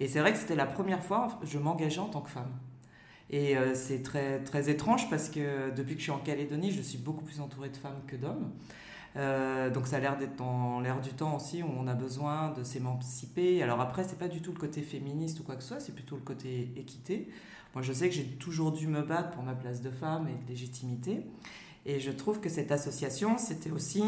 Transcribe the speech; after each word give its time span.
Et 0.00 0.08
c'est 0.08 0.20
vrai 0.20 0.32
que 0.32 0.38
c'était 0.38 0.56
la 0.56 0.66
première 0.66 1.04
fois 1.04 1.38
que 1.40 1.46
je 1.46 1.58
m'engageais 1.58 2.00
en 2.00 2.08
tant 2.08 2.22
que 2.22 2.30
femme. 2.30 2.52
Et 3.32 3.54
c'est 3.74 4.02
très, 4.02 4.40
très 4.40 4.68
étrange 4.70 5.08
parce 5.08 5.28
que 5.28 5.70
depuis 5.76 5.94
que 5.94 6.00
je 6.00 6.04
suis 6.04 6.10
en 6.10 6.18
Calédonie, 6.18 6.72
je 6.72 6.82
suis 6.82 6.98
beaucoup 6.98 7.22
plus 7.22 7.40
entourée 7.40 7.68
de 7.68 7.76
femmes 7.76 8.00
que 8.08 8.16
d'hommes. 8.16 8.50
Euh, 9.16 9.70
donc 9.70 9.86
ça 9.88 9.96
a 9.96 10.00
l'air 10.00 10.16
d'être 10.16 10.36
dans 10.36 10.80
l'air 10.80 11.00
du 11.00 11.10
temps 11.10 11.36
aussi 11.36 11.62
où 11.62 11.66
on 11.66 11.86
a 11.86 11.94
besoin 11.94 12.52
de 12.52 12.62
s'émanciper. 12.62 13.62
Alors 13.62 13.80
après, 13.80 14.04
c'est 14.04 14.18
pas 14.18 14.28
du 14.28 14.40
tout 14.40 14.52
le 14.52 14.58
côté 14.58 14.82
féministe 14.82 15.40
ou 15.40 15.42
quoi 15.42 15.56
que 15.56 15.62
ce 15.62 15.68
soit, 15.68 15.80
c'est 15.80 15.94
plutôt 15.94 16.16
le 16.16 16.22
côté 16.22 16.72
équité. 16.76 17.28
Moi, 17.74 17.82
je 17.82 17.92
sais 17.92 18.08
que 18.08 18.14
j'ai 18.14 18.24
toujours 18.24 18.72
dû 18.72 18.86
me 18.86 19.02
battre 19.02 19.30
pour 19.30 19.42
ma 19.42 19.54
place 19.54 19.80
de 19.80 19.90
femme 19.90 20.28
et 20.28 20.44
de 20.44 20.48
légitimité. 20.48 21.24
Et 21.86 21.98
je 21.98 22.10
trouve 22.10 22.40
que 22.40 22.48
cette 22.48 22.72
association, 22.72 23.38
c'était 23.38 23.70
aussi 23.70 24.02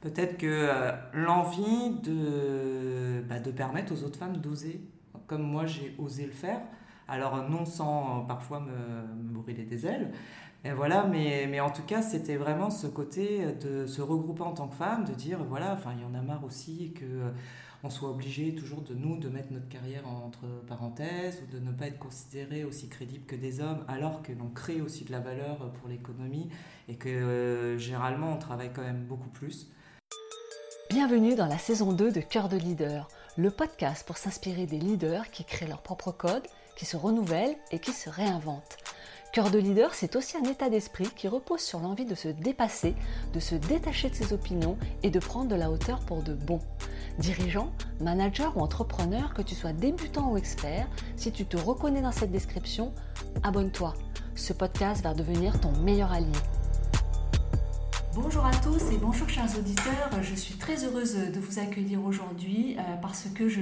peut-être 0.00 0.38
que 0.38 0.46
euh, 0.46 0.92
l'envie 1.12 1.90
bah, 3.28 3.38
de 3.38 3.50
permettre 3.50 3.92
aux 3.92 4.02
autres 4.04 4.18
femmes 4.18 4.38
d'oser, 4.38 4.80
comme 5.32 5.42
moi 5.42 5.64
j'ai 5.64 5.94
osé 5.98 6.26
le 6.26 6.32
faire. 6.32 6.60
Alors 7.08 7.48
non 7.48 7.64
sans 7.64 8.24
parfois 8.28 8.60
me, 8.60 8.72
me 9.22 9.32
brûler 9.32 9.64
des 9.64 9.86
ailes, 9.86 10.12
et 10.64 10.70
voilà, 10.70 11.06
mais, 11.06 11.48
mais 11.50 11.58
en 11.58 11.70
tout 11.70 11.82
cas, 11.82 12.02
c'était 12.02 12.36
vraiment 12.36 12.70
ce 12.70 12.86
côté 12.86 13.46
de 13.60 13.84
se 13.86 14.00
regrouper 14.00 14.42
en 14.42 14.52
tant 14.52 14.68
que 14.68 14.76
femme, 14.76 15.04
de 15.04 15.12
dire, 15.12 15.42
voilà, 15.42 15.72
enfin, 15.72 15.92
il 15.96 16.02
y 16.02 16.04
en 16.04 16.14
a 16.16 16.22
marre 16.22 16.44
aussi 16.44 16.92
que 16.94 17.04
euh, 17.04 17.30
on 17.82 17.90
soit 17.90 18.08
obligé 18.08 18.54
toujours 18.54 18.80
de 18.82 18.94
nous 18.94 19.18
de 19.18 19.28
mettre 19.28 19.52
notre 19.52 19.68
carrière 19.68 20.06
entre 20.06 20.46
parenthèses 20.68 21.42
ou 21.42 21.52
de 21.52 21.58
ne 21.58 21.72
pas 21.72 21.88
être 21.88 21.98
considéré 21.98 22.64
aussi 22.64 22.88
crédible 22.88 23.24
que 23.26 23.34
des 23.34 23.60
hommes 23.60 23.84
alors 23.88 24.22
que 24.22 24.32
l'on 24.32 24.50
crée 24.50 24.80
aussi 24.80 25.04
de 25.04 25.10
la 25.10 25.18
valeur 25.18 25.72
pour 25.72 25.88
l'économie 25.88 26.48
et 26.88 26.94
que 26.94 27.08
euh, 27.08 27.78
généralement 27.78 28.32
on 28.32 28.38
travaille 28.38 28.70
quand 28.72 28.82
même 28.82 29.04
beaucoup 29.04 29.30
plus. 29.30 29.68
Bienvenue 30.90 31.34
dans 31.34 31.46
la 31.46 31.58
saison 31.58 31.92
2 31.92 32.12
de 32.12 32.20
Cœur 32.20 32.48
de 32.48 32.56
leader, 32.56 33.08
le 33.36 33.50
podcast 33.50 34.06
pour 34.06 34.18
s'inspirer 34.18 34.66
des 34.66 34.78
leaders 34.78 35.30
qui 35.30 35.44
créent 35.44 35.66
leur 35.66 35.80
propre 35.80 36.12
code, 36.12 36.46
qui 36.76 36.84
se 36.84 36.96
renouvellent 36.96 37.56
et 37.70 37.78
qui 37.78 37.92
se 37.92 38.10
réinventent. 38.10 38.76
Cœur 39.32 39.50
de 39.50 39.58
leader, 39.58 39.94
c'est 39.94 40.16
aussi 40.16 40.36
un 40.36 40.44
état 40.44 40.68
d'esprit 40.68 41.08
qui 41.16 41.26
repose 41.26 41.60
sur 41.60 41.80
l'envie 41.80 42.04
de 42.04 42.14
se 42.14 42.28
dépasser, 42.28 42.94
de 43.32 43.40
se 43.40 43.54
détacher 43.54 44.10
de 44.10 44.14
ses 44.14 44.34
opinions 44.34 44.76
et 45.02 45.08
de 45.08 45.18
prendre 45.18 45.48
de 45.48 45.54
la 45.54 45.70
hauteur 45.70 46.00
pour 46.00 46.22
de 46.22 46.34
bon. 46.34 46.60
Dirigeant, 47.18 47.72
manager 48.00 48.54
ou 48.58 48.60
entrepreneur, 48.60 49.32
que 49.32 49.40
tu 49.40 49.54
sois 49.54 49.72
débutant 49.72 50.32
ou 50.32 50.36
expert, 50.36 50.86
si 51.16 51.32
tu 51.32 51.46
te 51.46 51.56
reconnais 51.56 52.02
dans 52.02 52.12
cette 52.12 52.32
description, 52.32 52.92
abonne-toi. 53.42 53.94
Ce 54.34 54.52
podcast 54.52 55.02
va 55.02 55.14
devenir 55.14 55.58
ton 55.60 55.72
meilleur 55.78 56.12
allié. 56.12 56.32
Bonjour 58.14 58.44
à 58.44 58.50
tous 58.50 58.92
et 58.92 58.98
bonjour 58.98 59.26
chers 59.26 59.58
auditeurs. 59.58 60.10
Je 60.20 60.34
suis 60.34 60.56
très 60.56 60.84
heureuse 60.84 61.16
de 61.16 61.40
vous 61.40 61.58
accueillir 61.58 62.04
aujourd'hui 62.04 62.76
euh, 62.78 62.82
parce 63.00 63.26
que 63.34 63.48
je, 63.48 63.60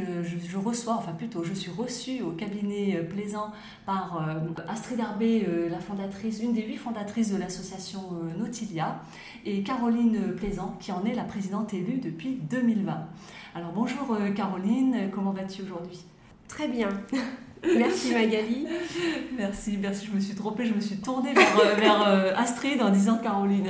reçois, 0.56 0.95
enfin 0.95 1.12
plutôt 1.12 1.45
je 1.45 1.55
suis 1.55 1.70
reçue 1.70 2.20
au 2.23 2.33
cabinet 2.33 2.97
euh, 2.97 3.05
Plaisant 3.05 3.53
par 3.87 4.28
euh, 4.28 4.62
Astrid 4.69 4.98
Arbé, 4.98 5.47
la 5.71 5.78
fondatrice, 5.78 6.41
une 6.43 6.53
des 6.53 6.62
huit 6.62 6.78
fondatrices 6.78 7.31
de 7.31 7.37
l'association 7.37 8.01
Nautilia, 8.37 9.01
et 9.45 9.62
Caroline 9.62 10.34
Plaisant 10.34 10.77
qui 10.81 10.91
en 10.91 11.05
est 11.05 11.15
la 11.15 11.25
présidente 11.25 11.73
élue 11.73 11.98
depuis 11.98 12.41
2020. 12.51 13.06
Alors 13.55 13.71
bonjour 13.73 14.19
Caroline, 14.34 15.11
comment 15.12 15.31
vas-tu 15.31 15.62
aujourd'hui? 15.62 16.05
Très 16.48 16.67
bien. 16.67 16.89
Merci 17.62 18.12
Magali. 18.12 18.66
merci, 19.36 19.77
merci. 19.77 20.06
Je 20.06 20.12
me 20.14 20.20
suis 20.20 20.34
trompée, 20.34 20.66
je 20.66 20.75
me 20.75 20.80
suis 20.80 20.97
tournée 20.97 21.33
vers, 21.33 21.61
euh, 21.61 21.75
vers 21.75 22.08
euh, 22.08 22.33
Astrid 22.36 22.80
en 22.80 22.91
disant 22.91 23.19
Caroline. 23.19 23.69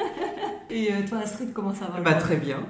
Et 0.70 0.92
euh, 0.92 1.06
toi 1.08 1.18
Astrid, 1.18 1.52
comment 1.52 1.74
ça 1.74 1.86
va? 1.86 2.00
Bah, 2.00 2.14
Très 2.14 2.36
bien. 2.36 2.60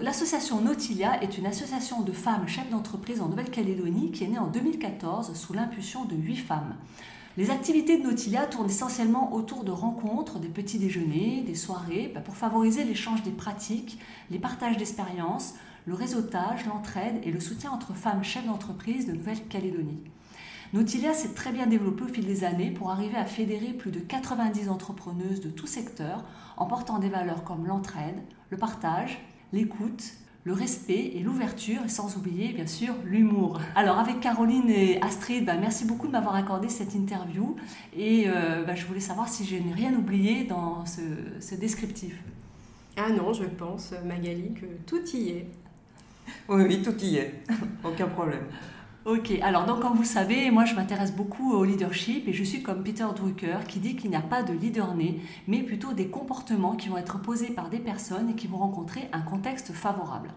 L'association 0.00 0.60
Nautilia 0.60 1.20
est 1.22 1.38
une 1.38 1.46
association 1.46 2.02
de 2.02 2.12
femmes 2.12 2.46
chefs 2.46 2.70
d'entreprise 2.70 3.20
en 3.20 3.28
Nouvelle-Calédonie 3.28 4.12
qui 4.12 4.24
est 4.24 4.28
née 4.28 4.38
en 4.38 4.46
2014 4.46 5.34
sous 5.34 5.52
l'impulsion 5.52 6.04
de 6.04 6.14
huit 6.14 6.36
femmes. 6.36 6.76
Les 7.36 7.50
activités 7.50 7.98
de 7.98 8.04
Nautilia 8.04 8.46
tournent 8.46 8.70
essentiellement 8.70 9.32
autour 9.32 9.64
de 9.64 9.70
rencontres, 9.70 10.38
des 10.38 10.48
petits 10.48 10.78
déjeuners, 10.78 11.42
des 11.46 11.54
soirées, 11.54 12.10
bah, 12.14 12.20
pour 12.20 12.36
favoriser 12.36 12.84
l'échange 12.84 13.22
des 13.22 13.30
pratiques, 13.30 13.98
les 14.30 14.38
partages 14.38 14.76
d'expériences, 14.76 15.54
le 15.88 15.94
réseautage, 15.94 16.66
l'entraide 16.66 17.18
et 17.24 17.30
le 17.30 17.40
soutien 17.40 17.70
entre 17.70 17.94
femmes 17.94 18.22
chefs 18.22 18.44
d'entreprise 18.44 19.06
de 19.06 19.12
Nouvelle-Calédonie. 19.12 20.02
Nautilia 20.74 21.14
s'est 21.14 21.32
très 21.32 21.50
bien 21.50 21.66
développé 21.66 22.04
au 22.04 22.08
fil 22.08 22.26
des 22.26 22.44
années 22.44 22.70
pour 22.70 22.90
arriver 22.90 23.16
à 23.16 23.24
fédérer 23.24 23.72
plus 23.72 23.90
de 23.90 23.98
90 23.98 24.68
entrepreneuses 24.68 25.40
de 25.40 25.48
tous 25.48 25.66
secteurs 25.66 26.26
en 26.58 26.66
portant 26.66 26.98
des 26.98 27.08
valeurs 27.08 27.42
comme 27.42 27.66
l'entraide, 27.66 28.16
le 28.50 28.58
partage, 28.58 29.18
l'écoute, 29.54 30.12
le 30.44 30.52
respect 30.52 31.12
et 31.14 31.20
l'ouverture, 31.20 31.80
sans 31.88 32.18
oublier 32.18 32.52
bien 32.52 32.66
sûr 32.66 32.92
l'humour. 33.06 33.58
Alors 33.74 33.98
avec 33.98 34.20
Caroline 34.20 34.68
et 34.68 35.00
Astrid, 35.00 35.46
bah, 35.46 35.56
merci 35.58 35.86
beaucoup 35.86 36.06
de 36.06 36.12
m'avoir 36.12 36.34
accordé 36.34 36.68
cette 36.68 36.94
interview 36.94 37.56
et 37.96 38.24
euh, 38.26 38.62
bah, 38.66 38.74
je 38.74 38.84
voulais 38.84 39.00
savoir 39.00 39.30
si 39.30 39.46
je 39.46 39.56
n'ai 39.56 39.72
rien 39.72 39.94
oublié 39.94 40.44
dans 40.44 40.84
ce 40.84 41.54
descriptif. 41.54 42.14
Ah 42.98 43.10
non, 43.10 43.32
je 43.32 43.44
pense, 43.44 43.94
Magali, 44.04 44.52
que 44.52 44.66
tout 44.84 45.02
y 45.14 45.30
est. 45.30 45.46
Oui, 46.48 46.82
tout 46.82 46.96
y 47.02 47.16
est. 47.16 47.42
Aucun 47.84 48.06
problème. 48.06 48.44
Ok, 49.04 49.32
alors 49.42 49.64
donc 49.64 49.80
comme 49.80 49.96
vous 49.96 50.04
savez, 50.04 50.50
moi 50.50 50.66
je 50.66 50.74
m'intéresse 50.74 51.12
beaucoup 51.12 51.52
au 51.52 51.64
leadership 51.64 52.28
et 52.28 52.32
je 52.32 52.44
suis 52.44 52.62
comme 52.62 52.82
Peter 52.82 53.06
Drucker 53.16 53.60
qui 53.66 53.78
dit 53.78 53.96
qu'il 53.96 54.10
n'y 54.10 54.16
a 54.16 54.20
pas 54.20 54.42
de 54.42 54.52
leader 54.52 54.94
né, 54.94 55.20
mais 55.46 55.62
plutôt 55.62 55.94
des 55.94 56.08
comportements 56.08 56.76
qui 56.76 56.90
vont 56.90 56.98
être 56.98 57.18
posés 57.18 57.48
par 57.48 57.70
des 57.70 57.78
personnes 57.78 58.28
et 58.30 58.34
qui 58.34 58.48
vont 58.48 58.58
rencontrer 58.58 59.08
un 59.12 59.20
contexte 59.20 59.72
favorable. 59.72 60.30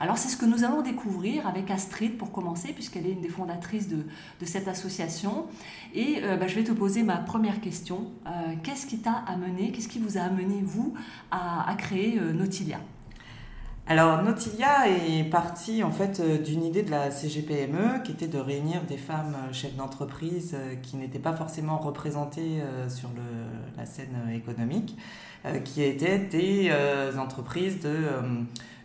Alors 0.00 0.16
c'est 0.16 0.28
ce 0.30 0.38
que 0.38 0.46
nous 0.46 0.64
allons 0.64 0.80
découvrir 0.80 1.46
avec 1.46 1.70
Astrid 1.70 2.16
pour 2.16 2.32
commencer, 2.32 2.72
puisqu'elle 2.72 3.06
est 3.06 3.12
une 3.12 3.20
des 3.20 3.28
fondatrices 3.28 3.88
de, 3.88 4.06
cette 4.46 4.66
association. 4.66 5.46
Et 5.94 6.20
euh, 6.22 6.38
bah, 6.38 6.46
je 6.46 6.54
vais 6.54 6.64
te 6.64 6.72
poser 6.72 7.02
ma 7.02 7.18
première 7.18 7.60
question. 7.60 8.10
Euh, 8.26 8.54
qu'est-ce 8.62 8.86
qui 8.86 9.00
t'a 9.00 9.22
amené, 9.26 9.72
qu'est-ce 9.72 9.88
qui 9.88 9.98
vous 9.98 10.16
a 10.16 10.22
amené, 10.22 10.62
vous, 10.62 10.94
à, 11.30 11.74
créer 11.76 12.18
euh, 12.18 12.32
Nautilia 12.32 12.80
alors 13.90 14.22
Nautilia 14.22 14.88
est 14.88 15.24
partie 15.24 15.82
en 15.82 15.90
fait 15.90 16.20
euh, 16.20 16.38
d'une 16.38 16.62
idée 16.62 16.84
de 16.84 16.92
la 16.92 17.10
CGPME 17.10 18.04
qui 18.04 18.12
était 18.12 18.28
de 18.28 18.38
réunir 18.38 18.82
des 18.82 18.96
femmes 18.96 19.34
euh, 19.34 19.52
chefs 19.52 19.74
d'entreprise 19.74 20.54
euh, 20.54 20.76
qui 20.76 20.96
n'étaient 20.96 21.18
pas 21.18 21.32
forcément 21.32 21.76
représentées 21.76 22.62
sur 22.88 23.08
la 23.76 23.86
scène 23.86 24.30
économique, 24.32 24.96
qui 25.64 25.82
étaient 25.82 26.18
des 26.18 26.70
entreprises 27.18 27.80
de 27.80 27.96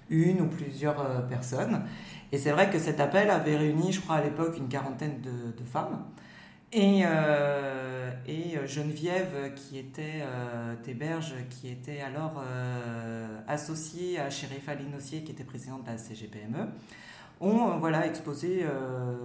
une 0.09 0.41
ou 0.41 0.47
plusieurs 0.47 1.27
personnes. 1.27 1.83
Et 2.31 2.37
c'est 2.37 2.51
vrai 2.51 2.69
que 2.71 2.79
cet 2.79 2.99
appel 2.99 3.29
avait 3.29 3.57
réuni, 3.57 3.91
je 3.91 4.01
crois 4.01 4.15
à 4.15 4.23
l'époque, 4.23 4.57
une 4.57 4.67
quarantaine 4.67 5.21
de 5.21 5.63
femmes. 5.65 6.03
Et, 6.71 7.03
euh, 7.05 8.11
euh, 8.27 8.67
Geneviève, 8.67 9.53
qui 9.55 9.77
était 9.77 10.21
euh, 10.21 10.75
Théberge, 10.83 11.33
qui 11.49 11.69
était 11.69 12.01
alors 12.01 12.43
associée 13.47 14.19
à 14.19 14.29
Chérifa 14.29 14.75
Linossier, 14.75 15.23
qui 15.23 15.31
était 15.31 15.43
présidente 15.43 15.83
de 15.83 15.91
la 15.91 15.97
CGPME, 15.97 16.67
ont 17.41 17.77
voilà, 17.77 18.07
exposé 18.07 18.65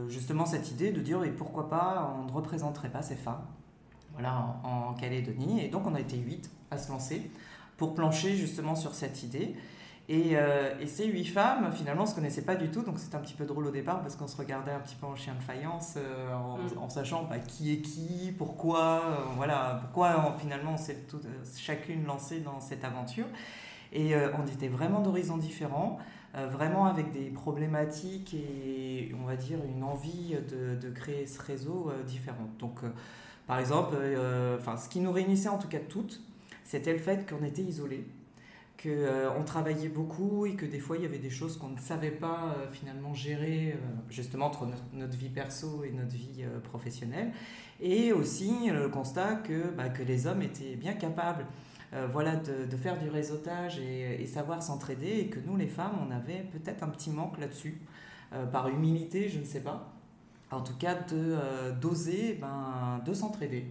justement 0.08 0.44
cette 0.44 0.70
idée 0.70 0.90
de 0.90 1.00
dire 1.00 1.22
et 1.24 1.30
pourquoi 1.30 1.68
pas 1.68 2.14
on 2.18 2.26
ne 2.26 2.32
représenterait 2.32 2.90
pas 2.90 3.02
ces 3.02 3.14
femmes 3.14 3.44
voilà, 4.12 4.60
en, 4.64 4.90
en 4.90 4.94
Calédonie. 4.94 5.64
Et 5.64 5.68
donc 5.68 5.86
on 5.86 5.94
a 5.94 6.00
été 6.00 6.16
huit 6.16 6.50
à 6.70 6.78
se 6.78 6.90
lancer 6.90 7.30
pour 7.76 7.94
plancher 7.94 8.36
justement 8.36 8.74
sur 8.74 8.94
cette 8.94 9.22
idée. 9.22 9.54
Euh, 10.10 10.74
et, 10.80 10.86
ces 10.86 11.06
huit 11.06 11.26
femmes, 11.26 11.70
finalement, 11.72 12.02
on 12.02 12.04
ne 12.04 12.10
se 12.10 12.14
connaissait 12.14 12.42
pas 12.42 12.56
du 12.56 12.68
tout, 12.70 12.82
donc 12.82 12.98
c'était 12.98 13.14
un 13.14 13.20
petit 13.20 13.34
peu 13.34 13.44
drôle 13.44 13.66
au 13.66 13.70
départ 13.70 14.00
parce 14.00 14.16
qu'on 14.16 14.26
se 14.26 14.36
regardait 14.36 14.72
un 14.72 14.80
petit 14.80 14.96
peu 14.96 15.06
en 15.06 15.14
chien 15.14 15.34
de 15.34 15.42
faïence, 15.42 15.94
euh, 15.96 16.34
mm. 16.34 16.78
en, 16.78 16.88
sachant 16.88 17.24
bah, 17.24 17.38
qui 17.38 17.72
est 17.72 17.80
qui, 17.80 18.32
pourquoi, 18.36 19.02
euh, 19.04 19.14
voilà, 19.36 19.78
pourquoi 19.82 20.36
finalement 20.40 20.72
on 20.74 20.76
s'est 20.76 21.06
chacune 21.56 22.06
lancée 22.06 22.40
dans 22.40 22.60
cette 22.60 22.84
aventure. 22.84 23.26
Et 23.92 24.14
on 24.14 24.46
était 24.46 24.68
vraiment 24.68 25.00
d'horizons 25.00 25.36
différents, 25.36 25.98
vraiment 26.32 26.86
avec 26.86 27.10
des 27.10 27.28
problématiques 27.28 28.34
et 28.34 29.12
on 29.20 29.26
va 29.26 29.34
dire 29.34 29.58
une 29.68 29.82
envie 29.82 30.36
de, 30.48 30.76
de 30.76 30.90
créer 30.90 31.26
ce 31.26 31.42
réseau 31.42 31.90
différent. 32.06 32.48
Donc, 32.60 32.82
par 33.48 33.58
exemple, 33.58 33.96
enfin, 34.56 34.76
ce 34.76 34.88
qui 34.88 35.00
nous 35.00 35.10
réunissait 35.10 35.48
en 35.48 35.58
tout 35.58 35.66
cas 35.66 35.80
toutes, 35.80 36.22
c'était 36.62 36.92
le 36.92 37.00
fait 37.00 37.28
qu'on 37.28 37.44
était 37.44 37.62
isolés 37.62 38.06
qu'on 38.82 38.88
euh, 38.88 39.44
travaillait 39.44 39.88
beaucoup 39.88 40.46
et 40.46 40.54
que 40.54 40.64
des 40.64 40.78
fois 40.78 40.96
il 40.96 41.02
y 41.02 41.06
avait 41.06 41.18
des 41.18 41.30
choses 41.30 41.58
qu'on 41.58 41.68
ne 41.68 41.78
savait 41.78 42.10
pas 42.10 42.54
euh, 42.56 42.70
finalement 42.72 43.12
gérer 43.12 43.72
euh, 43.72 43.76
justement 44.08 44.46
entre 44.46 44.66
notre, 44.94 45.16
vie 45.16 45.28
perso 45.28 45.84
et 45.84 45.90
notre 45.90 46.14
vie 46.14 46.44
professionnelle. 46.64 47.32
Et 47.80 48.12
aussi 48.12 48.70
le 48.70 48.88
constat 48.88 49.36
que, 49.36 49.70
bah, 49.70 49.88
que 49.88 50.02
les 50.02 50.26
hommes 50.26 50.42
étaient 50.42 50.76
bien 50.76 50.94
capables 50.94 51.46
voilà, 52.12 52.36
de, 52.36 52.76
faire 52.76 52.96
du 53.00 53.08
réseautage 53.08 53.80
et, 53.80 54.24
savoir 54.26 54.62
s'entraider 54.62 55.18
et 55.18 55.26
que 55.26 55.40
nous 55.40 55.56
les 55.56 55.66
femmes 55.66 55.96
on 56.06 56.12
avait 56.12 56.44
peut-être 56.52 56.84
un 56.84 56.88
petit 56.88 57.10
manque 57.10 57.38
là-dessus, 57.38 57.80
par 58.52 58.68
humilité 58.68 59.28
je 59.28 59.40
ne 59.40 59.44
sais 59.44 59.60
pas. 59.60 59.92
En 60.52 60.60
tout 60.60 60.76
cas, 60.78 60.94
d'oser 61.80 62.38
ben, 62.40 63.00
de 63.04 63.12
s'entraider. 63.12 63.66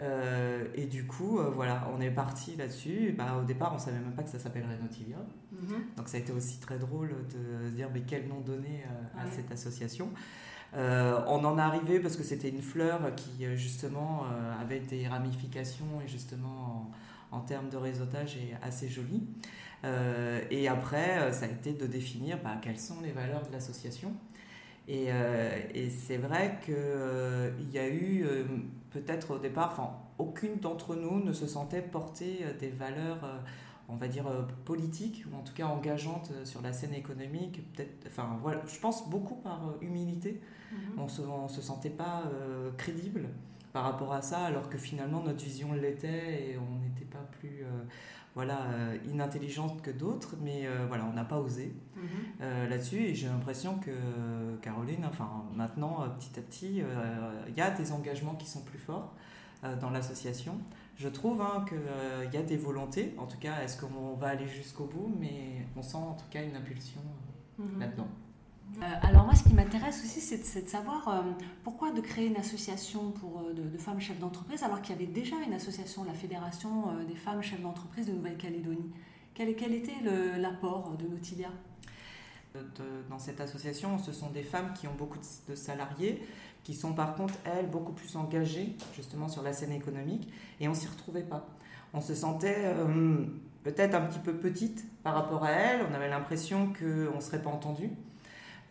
Euh, 0.00 0.64
et 0.74 0.86
du 0.86 1.06
coup, 1.06 1.38
euh, 1.38 1.50
voilà, 1.54 1.88
on 1.96 2.00
est 2.00 2.10
parti 2.10 2.56
là-dessus. 2.56 3.14
Bah, 3.16 3.38
au 3.40 3.44
départ, 3.44 3.72
on 3.74 3.78
savait 3.78 3.98
même 3.98 4.14
pas 4.14 4.22
que 4.22 4.30
ça 4.30 4.38
s'appellerait 4.38 4.78
Nautilia. 4.80 5.18
Mhm. 5.52 5.84
Donc 5.96 6.08
ça 6.08 6.16
a 6.16 6.20
été 6.20 6.32
aussi 6.32 6.58
très 6.58 6.78
drôle 6.78 7.14
de 7.28 7.68
se 7.68 7.74
dire 7.74 7.88
mais 7.92 8.02
quel 8.02 8.26
nom 8.26 8.40
donner 8.40 8.84
euh, 8.86 9.22
à 9.22 9.30
cette 9.30 9.50
association. 9.52 10.10
on 10.74 11.44
en 11.44 11.58
est 11.58 11.62
arrivé 11.62 12.00
parce 12.00 12.16
que 12.16 12.22
c'était 12.22 12.48
une 12.48 12.62
fleur 12.62 13.14
qui 13.14 13.44
justement 13.56 14.24
avait 14.60 14.80
des 14.80 15.06
ramifications 15.06 16.00
et 16.02 16.08
justement 16.08 16.90
en, 17.30 17.40
termes 17.40 17.68
de 17.68 17.76
réseautage 17.76 18.36
est 18.36 18.56
assez 18.62 18.88
jolie. 18.88 19.22
et 20.50 20.68
après, 20.68 21.30
ça 21.32 21.44
a 21.44 21.48
été 21.48 21.74
de 21.74 21.86
définir 21.86 22.38
bah, 22.42 22.56
quelles 22.62 22.80
sont 22.80 23.02
les 23.02 23.12
valeurs 23.12 23.46
de 23.46 23.52
l'association. 23.52 24.14
Et, 24.88 25.08
et 25.74 25.90
c'est 25.90 26.16
vrai 26.16 26.58
qu'il 26.64 27.70
y 27.72 27.78
a 27.78 27.88
eu 27.88 28.26
peut-être 28.92 29.34
au 29.34 29.38
départ, 29.38 29.70
enfin, 29.72 29.90
aucune 30.18 30.56
d'entre 30.56 30.94
nous 30.94 31.22
ne 31.22 31.32
se 31.32 31.46
sentait 31.46 31.82
porter 31.82 32.40
euh, 32.42 32.58
des 32.58 32.68
valeurs, 32.68 33.24
euh, 33.24 33.38
on 33.88 33.96
va 33.96 34.08
dire, 34.08 34.26
euh, 34.26 34.42
politiques, 34.64 35.24
ou 35.30 35.36
en 35.36 35.42
tout 35.42 35.54
cas 35.54 35.66
engageantes 35.66 36.32
sur 36.44 36.62
la 36.62 36.72
scène 36.72 36.94
économique. 36.94 37.72
Peut-être, 37.72 38.06
enfin, 38.06 38.38
voilà, 38.42 38.62
je 38.66 38.78
pense 38.78 39.08
beaucoup 39.08 39.36
par 39.36 39.74
humilité. 39.80 40.40
Mhm. 40.72 40.78
On 40.98 41.04
ne 41.44 41.48
se, 41.48 41.60
sentait 41.60 41.90
pas 41.90 42.24
crédible 42.78 43.28
par 43.72 43.84
rapport 43.84 44.12
à 44.12 44.22
ça, 44.22 44.44
alors 44.44 44.68
que 44.68 44.78
finalement 44.78 45.22
notre 45.22 45.42
vision 45.44 45.72
l'était 45.72 46.50
et 46.50 46.58
on 46.58 46.78
n'était 46.82 47.04
pas 47.04 47.26
plus 47.38 47.64
voilà, 48.34 48.60
inintelligente 49.06 49.82
que 49.82 49.90
d'autres, 49.90 50.36
mais 50.42 50.66
voilà, 50.88 51.04
on 51.04 51.12
n'a 51.12 51.24
pas 51.24 51.38
osé 51.38 51.74
mhm. 51.96 52.68
là-dessus. 52.70 53.02
Et 53.04 53.14
j'ai 53.14 53.28
l'impression 53.28 53.78
que 53.78 53.90
Caroline, 54.62 55.04
enfin 55.04 55.28
maintenant, 55.54 56.06
petit 56.18 56.38
à 56.38 56.42
petit, 56.42 56.82
il 57.48 57.54
y 57.54 57.60
a 57.60 57.70
des 57.70 57.92
engagements 57.92 58.34
qui 58.34 58.46
sont 58.46 58.62
plus 58.62 58.78
forts. 58.78 59.14
Euh, 59.64 59.76
dans 59.76 59.90
l'association. 59.90 60.58
Je 60.96 61.08
trouve 61.08 61.40
hein, 61.40 61.64
qu'il 61.68 61.78
euh, 61.78 62.26
y 62.32 62.36
a 62.36 62.42
des 62.42 62.56
volontés, 62.56 63.14
en 63.16 63.26
tout 63.26 63.38
cas, 63.38 63.62
est-ce 63.62 63.80
qu'on 63.80 64.14
va 64.14 64.30
aller 64.30 64.48
jusqu'au 64.48 64.86
bout, 64.86 65.14
mais 65.20 65.64
on 65.76 65.82
sent 65.82 65.98
en 65.98 66.14
tout 66.14 66.24
cas 66.30 66.42
une 66.42 66.56
impulsion 66.56 67.00
euh, 67.60 67.62
mhm. 67.62 67.78
là-dedans. 67.78 68.08
Alors 69.02 69.24
moi, 69.24 69.34
ce 69.34 69.44
qui 69.44 69.54
m'intéresse 69.54 70.02
aussi, 70.04 70.20
c'est 70.20 70.38
de, 70.64 70.68
savoir 70.68 71.24
pourquoi 71.62 71.92
de 71.92 72.00
créer 72.00 72.26
une 72.26 72.36
association 72.36 73.10
pour, 73.12 73.42
de, 73.54 73.78
femmes 73.78 74.00
chefs 74.00 74.18
d'entreprise 74.18 74.62
alors 74.62 74.80
qu'il 74.80 74.96
y 74.96 74.98
avait 74.98 75.10
déjà 75.10 75.36
une 75.46 75.52
association, 75.52 76.04
la 76.04 76.14
Fédération 76.14 76.86
des 77.06 77.14
femmes 77.14 77.42
chefs 77.42 77.60
d'entreprise 77.60 78.06
de 78.06 78.12
Nouvelle-Calédonie. 78.12 78.90
Quel, 79.34 79.48
était 79.50 79.94
l'apport 80.38 80.96
de 80.96 81.06
Nautilia 81.06 81.48
dans 83.08 83.18
cette 83.18 83.40
association, 83.40 83.98
ce 83.98 84.12
sont 84.12 84.30
des 84.30 84.42
femmes 84.42 84.72
qui 84.74 84.86
ont 84.86 84.94
beaucoup 84.94 85.18
de 85.48 85.54
salariés, 85.54 86.22
qui 86.64 86.74
sont 86.74 86.92
par 86.92 87.14
contre, 87.14 87.34
elles, 87.44 87.68
beaucoup 87.68 87.92
plus 87.92 88.16
engagées 88.16 88.76
justement 88.94 89.28
sur 89.28 89.42
la 89.42 89.52
scène 89.52 89.72
économique, 89.72 90.32
et 90.60 90.68
on 90.68 90.74
s'y 90.74 90.86
retrouvait 90.86 91.22
pas. 91.22 91.46
On 91.94 92.00
se 92.00 92.14
sentait 92.14 92.64
euh, 92.64 93.24
peut-être 93.64 93.94
un 93.94 94.02
petit 94.02 94.18
peu 94.18 94.34
petite 94.34 94.84
par 95.02 95.14
rapport 95.14 95.44
à 95.44 95.50
elles, 95.50 95.86
on 95.90 95.94
avait 95.94 96.08
l'impression 96.08 96.72
qu'on 96.72 97.16
ne 97.16 97.20
serait 97.20 97.42
pas 97.42 97.50
entendu. 97.50 97.90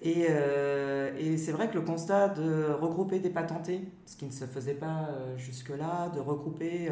Et, 0.01 0.27
euh, 0.29 1.11
et 1.17 1.37
c'est 1.37 1.51
vrai 1.51 1.69
que 1.69 1.75
le 1.75 1.81
constat 1.81 2.29
de 2.29 2.71
regrouper 2.71 3.19
des 3.19 3.29
patentés, 3.29 3.81
ce 4.05 4.15
qui 4.15 4.25
ne 4.25 4.31
se 4.31 4.45
faisait 4.45 4.73
pas 4.73 5.09
euh, 5.09 5.37
jusque-là, 5.37 6.09
de 6.09 6.19
regrouper 6.19 6.89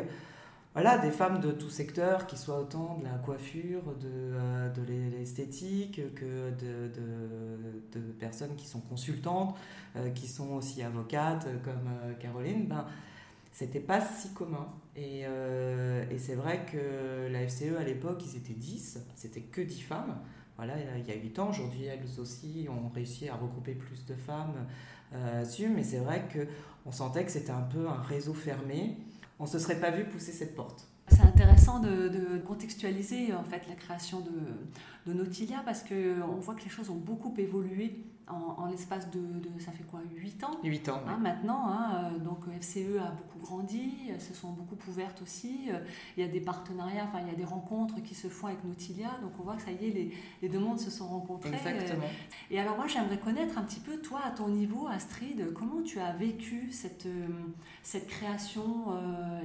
voilà, 0.74 1.00
des 1.00 1.12
femmes 1.12 1.40
de 1.40 1.52
tout 1.52 1.70
secteur, 1.70 2.28
qui 2.28 2.38
soient 2.38 2.60
autant 2.60 2.98
de 3.00 3.04
la 3.04 3.18
coiffure, 3.18 3.82
de, 4.00 4.08
euh, 4.08 5.12
l'esthétique, 5.18 6.02
que 6.14 6.52
de, 6.52 8.00
personnes 8.20 8.56
qui 8.56 8.68
sont 8.68 8.82
consultantes, 8.82 9.58
euh, 9.96 10.10
qui 10.12 10.28
sont 10.28 10.54
aussi 10.54 10.84
avocates, 10.84 11.48
comme 11.64 11.90
euh, 12.04 12.14
Caroline, 12.14 12.68
ben, 12.68 12.86
c'était 13.52 13.80
pas 13.80 14.00
si 14.00 14.30
commun. 14.34 14.68
Et, 14.96 15.22
et 15.22 16.18
c'est 16.18 16.36
vrai 16.36 16.66
que 16.72 17.32
la 17.32 17.48
FCE 17.48 17.78
à 17.80 17.84
l'époque, 17.84 18.22
ils 18.26 18.38
étaient 18.38 18.54
10, 18.54 19.00
c'était 19.16 19.42
que 19.42 19.62
10 19.62 19.82
femmes. 19.82 20.18
Voilà, 20.60 20.74
il 20.98 21.08
y 21.08 21.12
a 21.12 21.16
8 21.16 21.40
ans, 21.40 21.50
aujourd'hui 21.52 21.86
elles 21.86 22.20
aussi 22.20 22.68
ont 22.70 22.90
réussi 22.90 23.30
à 23.30 23.36
regrouper 23.36 23.76
plus 23.76 24.06
de 24.06 24.14
femmes 24.14 24.68
dessus, 25.42 25.70
mais 25.70 25.84
c'est 25.84 26.00
vrai 26.00 26.28
qu'on 26.32 26.92
sentait 26.92 27.24
que 27.24 27.32
c'était 27.32 27.52
un 27.52 27.62
peu 27.62 27.88
un 27.88 28.02
réseau 28.02 28.34
fermé 28.34 28.98
on 29.40 29.46
ne 29.46 29.50
se 29.50 29.58
serait 29.58 29.80
pas 29.80 29.92
vu 29.92 30.04
pousser 30.04 30.34
cette 30.34 30.56
porte. 30.56 30.89
C'est 31.10 31.22
intéressant 31.22 31.80
de, 31.80 32.42
contextualiser 32.48 33.34
en 33.34 33.44
fait 33.44 33.68
la 33.68 33.76
création 33.76 34.22
de, 34.22 35.12
de 35.12 35.14
Nautilia 35.14 35.62
parce 35.66 35.84
qu'on 35.84 36.36
voit 36.40 36.56
que 36.56 36.64
les 36.64 36.70
choses 36.70 36.90
ont 36.90 36.96
beaucoup 36.96 37.34
évolué 37.38 38.06
en, 38.30 38.68
l'espace 38.68 39.10
de, 39.10 39.20
ça 39.60 39.72
fait 39.72 39.84
quoi 39.84 40.02
8 40.16 40.44
ans? 40.44 40.60
8 40.64 40.90
ans. 40.90 41.02
Hein, 41.08 41.18
maintenant, 41.20 41.68
hein, 41.68 42.12
euh, 42.14 42.20
donc 42.20 42.46
FCE 42.62 43.00
a 43.00 43.12
beaucoup 43.12 43.40
grandi, 43.40 43.92
elles 44.10 44.22
se 44.22 44.34
sont 44.34 44.52
beaucoup 44.52 44.78
ouvertes 44.88 45.22
aussi. 45.22 45.70
Euh, 45.70 45.80
il 46.16 46.24
y 46.24 46.28
a 46.28 46.30
des 46.30 46.40
partenariats, 46.40 47.06
enfin 47.06 47.20
il 47.22 47.28
y 47.28 47.34
a 47.34 47.38
des 47.38 47.46
rencontres 47.46 48.02
qui 48.04 48.14
se 48.14 48.28
font 48.28 48.48
avec 48.48 48.64
Nautilia, 48.64 49.10
donc 49.22 49.32
on 49.40 49.44
voit 49.44 49.56
que 49.56 49.64
ça 49.64 49.72
y 49.72 49.88
est, 49.88 49.92
les, 49.92 50.14
les 50.42 50.50
deux 50.50 50.60
mondes 50.60 50.80
se 50.80 50.92
sont 50.92 51.08
rencontrés. 51.08 51.50
Exactement. 51.50 52.08
Et 52.52 52.60
alors 52.60 52.76
moi 52.76 52.88
j'aimerais 52.88 53.18
connaître 53.18 53.58
un 53.58 53.64
petit 53.64 53.80
peu, 53.80 53.98
toi 53.98 54.20
à 54.24 54.32
ton 54.32 54.50
niveau, 54.50 54.88
Astrid, 54.88 55.52
comment 55.54 55.82
tu 55.82 56.00
as 56.00 56.14
vécu 56.14 56.72
cette, 56.72 57.08
euh, 57.08 57.28
cette 57.84 58.08
création 58.08 58.60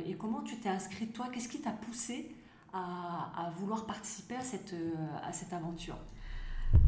et 0.07 0.15
comment 0.15 0.43
tu 0.43 0.57
t'es 0.57 0.69
inscrite 0.69 1.13
toi? 1.13 1.29
Qu'est-ce 1.33 1.49
qui 1.55 1.61
t'a 1.61 1.71
poussé 1.71 2.35
à, 2.73 3.51
vouloir 3.57 3.87
participer 3.87 4.35
à 4.35 4.41
cette, 4.43 4.75
à 5.23 5.33
cette 5.33 5.53
aventure? 5.53 5.97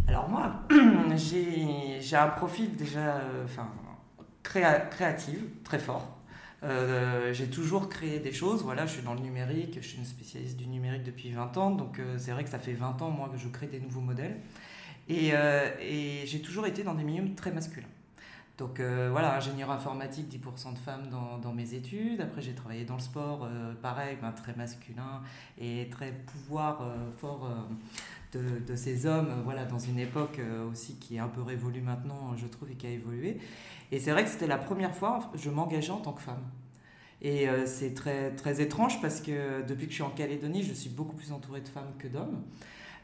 Alors 0.09 0.29
moi, 0.29 0.67
j'ai 1.17 2.17
un 2.17 2.29
profil 2.29 2.75
déjà 2.75 3.17
euh, 3.17 3.45
enfin, 3.45 3.69
créatif, 4.43 5.39
très 5.63 5.79
fort. 5.79 6.17
Euh, 6.65 7.33
j'ai 7.33 7.49
toujours 7.49 7.89
créé 7.89 8.19
des 8.19 8.33
choses. 8.33 8.65
Voilà, 8.65 8.87
je 8.87 8.95
suis 8.95 9.03
dans 9.03 9.15
le 9.15 9.21
numérique, 9.21 9.79
je 9.81 9.87
suis 9.87 9.99
une 9.99 10.05
spécialiste 10.05 10.57
du 10.57 10.67
numérique 10.67 11.05
depuis 11.05 11.31
20 11.31 11.57
ans, 11.59 11.71
donc 11.71 12.01
euh, 12.01 12.17
c'est 12.19 12.33
vrai 12.33 12.43
que 12.43 12.51
ça 12.51 12.59
fait 12.59 12.73
20 12.73 13.03
ans 13.03 13.11
moi 13.11 13.29
que 13.33 13.39
je 13.39 13.47
crée 13.47 13.67
des 13.69 13.79
nouveaux 13.79 14.01
modèles. 14.01 14.41
Et, 15.09 15.29
et 15.29 16.27
j'ai 16.27 16.43
toujours 16.43 16.67
été 16.67 16.83
dans 16.83 16.95
des 16.95 17.05
milieux 17.05 17.33
très 17.37 17.53
masculins. 17.53 17.87
Donc 18.59 18.81
voilà, 18.81 19.37
ingénieur 19.37 19.71
informatique, 19.71 20.29
10% 20.31 20.73
de 20.73 20.79
femmes 20.79 21.11
dans, 21.43 21.53
mes 21.53 21.75
études. 21.75 22.23
Après, 22.23 22.41
j'ai 22.41 22.55
travaillé 22.55 22.85
dans 22.85 22.95
le 22.95 23.01
sport, 23.01 23.47
pareil, 23.83 24.17
ben, 24.23 24.33
très 24.33 24.55
masculin 24.55 25.23
et 25.59 25.89
très 25.91 26.13
pouvoir 26.13 26.83
fort 27.19 27.47
de, 28.67 28.77
ces 28.77 29.07
hommes, 29.07 29.43
voilà, 29.45 29.65
dans 29.65 29.79
une 29.79 29.99
époque 29.99 30.39
euh, 30.39 30.69
aussi 30.71 30.97
qui 30.97 31.17
est 31.17 31.19
un 31.19 31.29
peu 31.29 31.43
révolue 31.43 31.81
maintenant, 31.81 32.37
je 32.37 32.47
trouve, 32.47 32.71
et 32.71 32.75
qui 32.75 32.87
a 32.87 32.91
évolué. 32.91 33.39
Et 33.93 33.99
c'est 33.99 34.11
vrai 34.11 34.25
que 34.25 34.31
c'était 34.31 34.47
la 34.47 34.59
première 34.59 34.95
fois 34.95 35.31
que 35.33 35.39
je 35.39 35.51
m'engageais 35.51 35.91
en 35.91 36.01
tant 36.01 36.13
que 36.13 36.23
femme. 36.23 36.43
Et 37.23 37.49
euh, 37.49 37.67
c'est 37.67 37.95
très, 37.95 38.33
très 38.33 38.61
étrange 38.61 39.01
parce 39.01 39.21
que 39.21 39.63
depuis 39.67 39.87
que 39.87 39.91
je 39.91 39.97
suis 39.97 40.03
en 40.03 40.11
Calédonie, 40.11 40.63
je 40.63 40.73
suis 40.73 40.91
beaucoup 40.91 41.17
plus 41.17 41.33
entourée 41.33 41.61
de 41.61 41.69
femmes 41.69 41.93
que 41.99 42.09
d'hommes. 42.09 42.43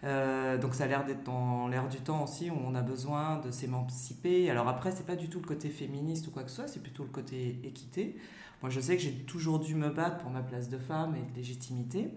Euh, 0.04 0.58
donc 0.58 0.74
ça 0.74 0.84
a 0.84 0.86
l'air 0.88 1.04
d'être 1.04 1.22
dans 1.22 1.68
l'air 1.68 1.88
du 1.88 1.98
temps 1.98 2.24
aussi 2.24 2.50
où 2.50 2.56
on 2.66 2.74
a 2.74 2.82
besoin 2.82 3.38
de 3.38 3.50
s'émanciper. 3.50 4.50
Alors 4.50 4.68
après, 4.68 4.90
c'est 4.90 5.06
pas 5.06 5.16
du 5.16 5.28
tout 5.28 5.38
le 5.40 5.46
côté 5.46 5.68
féministe 5.68 6.26
ou 6.26 6.30
quoi 6.30 6.42
que 6.42 6.50
ce 6.50 6.56
soit, 6.56 6.68
c'est 6.68 6.82
plutôt 6.82 7.04
le 7.04 7.10
côté 7.10 7.60
équité. 7.64 8.16
Moi, 8.62 8.70
je 8.70 8.80
sais 8.80 8.96
que 8.96 9.02
j'ai 9.02 9.12
toujours 9.12 9.58
dû 9.58 9.74
me 9.74 9.90
battre 9.90 10.18
pour 10.18 10.30
ma 10.30 10.42
place 10.42 10.68
de 10.68 10.78
femme 10.78 11.14
et 11.16 11.32
de 11.32 11.36
légitimité. 11.36 12.12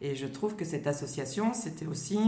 Et 0.00 0.14
je 0.14 0.26
trouve 0.26 0.56
que 0.56 0.64
cette 0.64 0.86
association, 0.86 1.52
c'était 1.52 1.86
aussi 1.86 2.18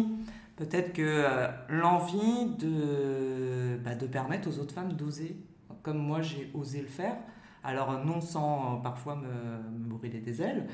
peut-être 0.57 0.93
que 0.93 1.03
euh, 1.03 1.49
l'envie 1.69 2.57
de, 2.59 3.79
bah, 3.85 3.95
de 3.95 4.07
permettre 4.07 4.49
aux 4.49 4.59
autres 4.59 4.75
femmes 4.75 4.93
d'oser, 4.93 5.37
comme 5.83 5.99
moi 5.99 6.21
j'ai 6.21 6.51
osé 6.55 6.81
le 6.81 6.89
faire. 6.89 7.17
Alors 7.65 8.05
non 8.05 8.21
sans 8.21 8.79
euh, 8.79 8.83
parfois 8.83 9.17
me, 9.17 9.79
me 9.79 9.89
brûler 9.89 10.21
des 10.21 10.43
ailes, 10.43 10.67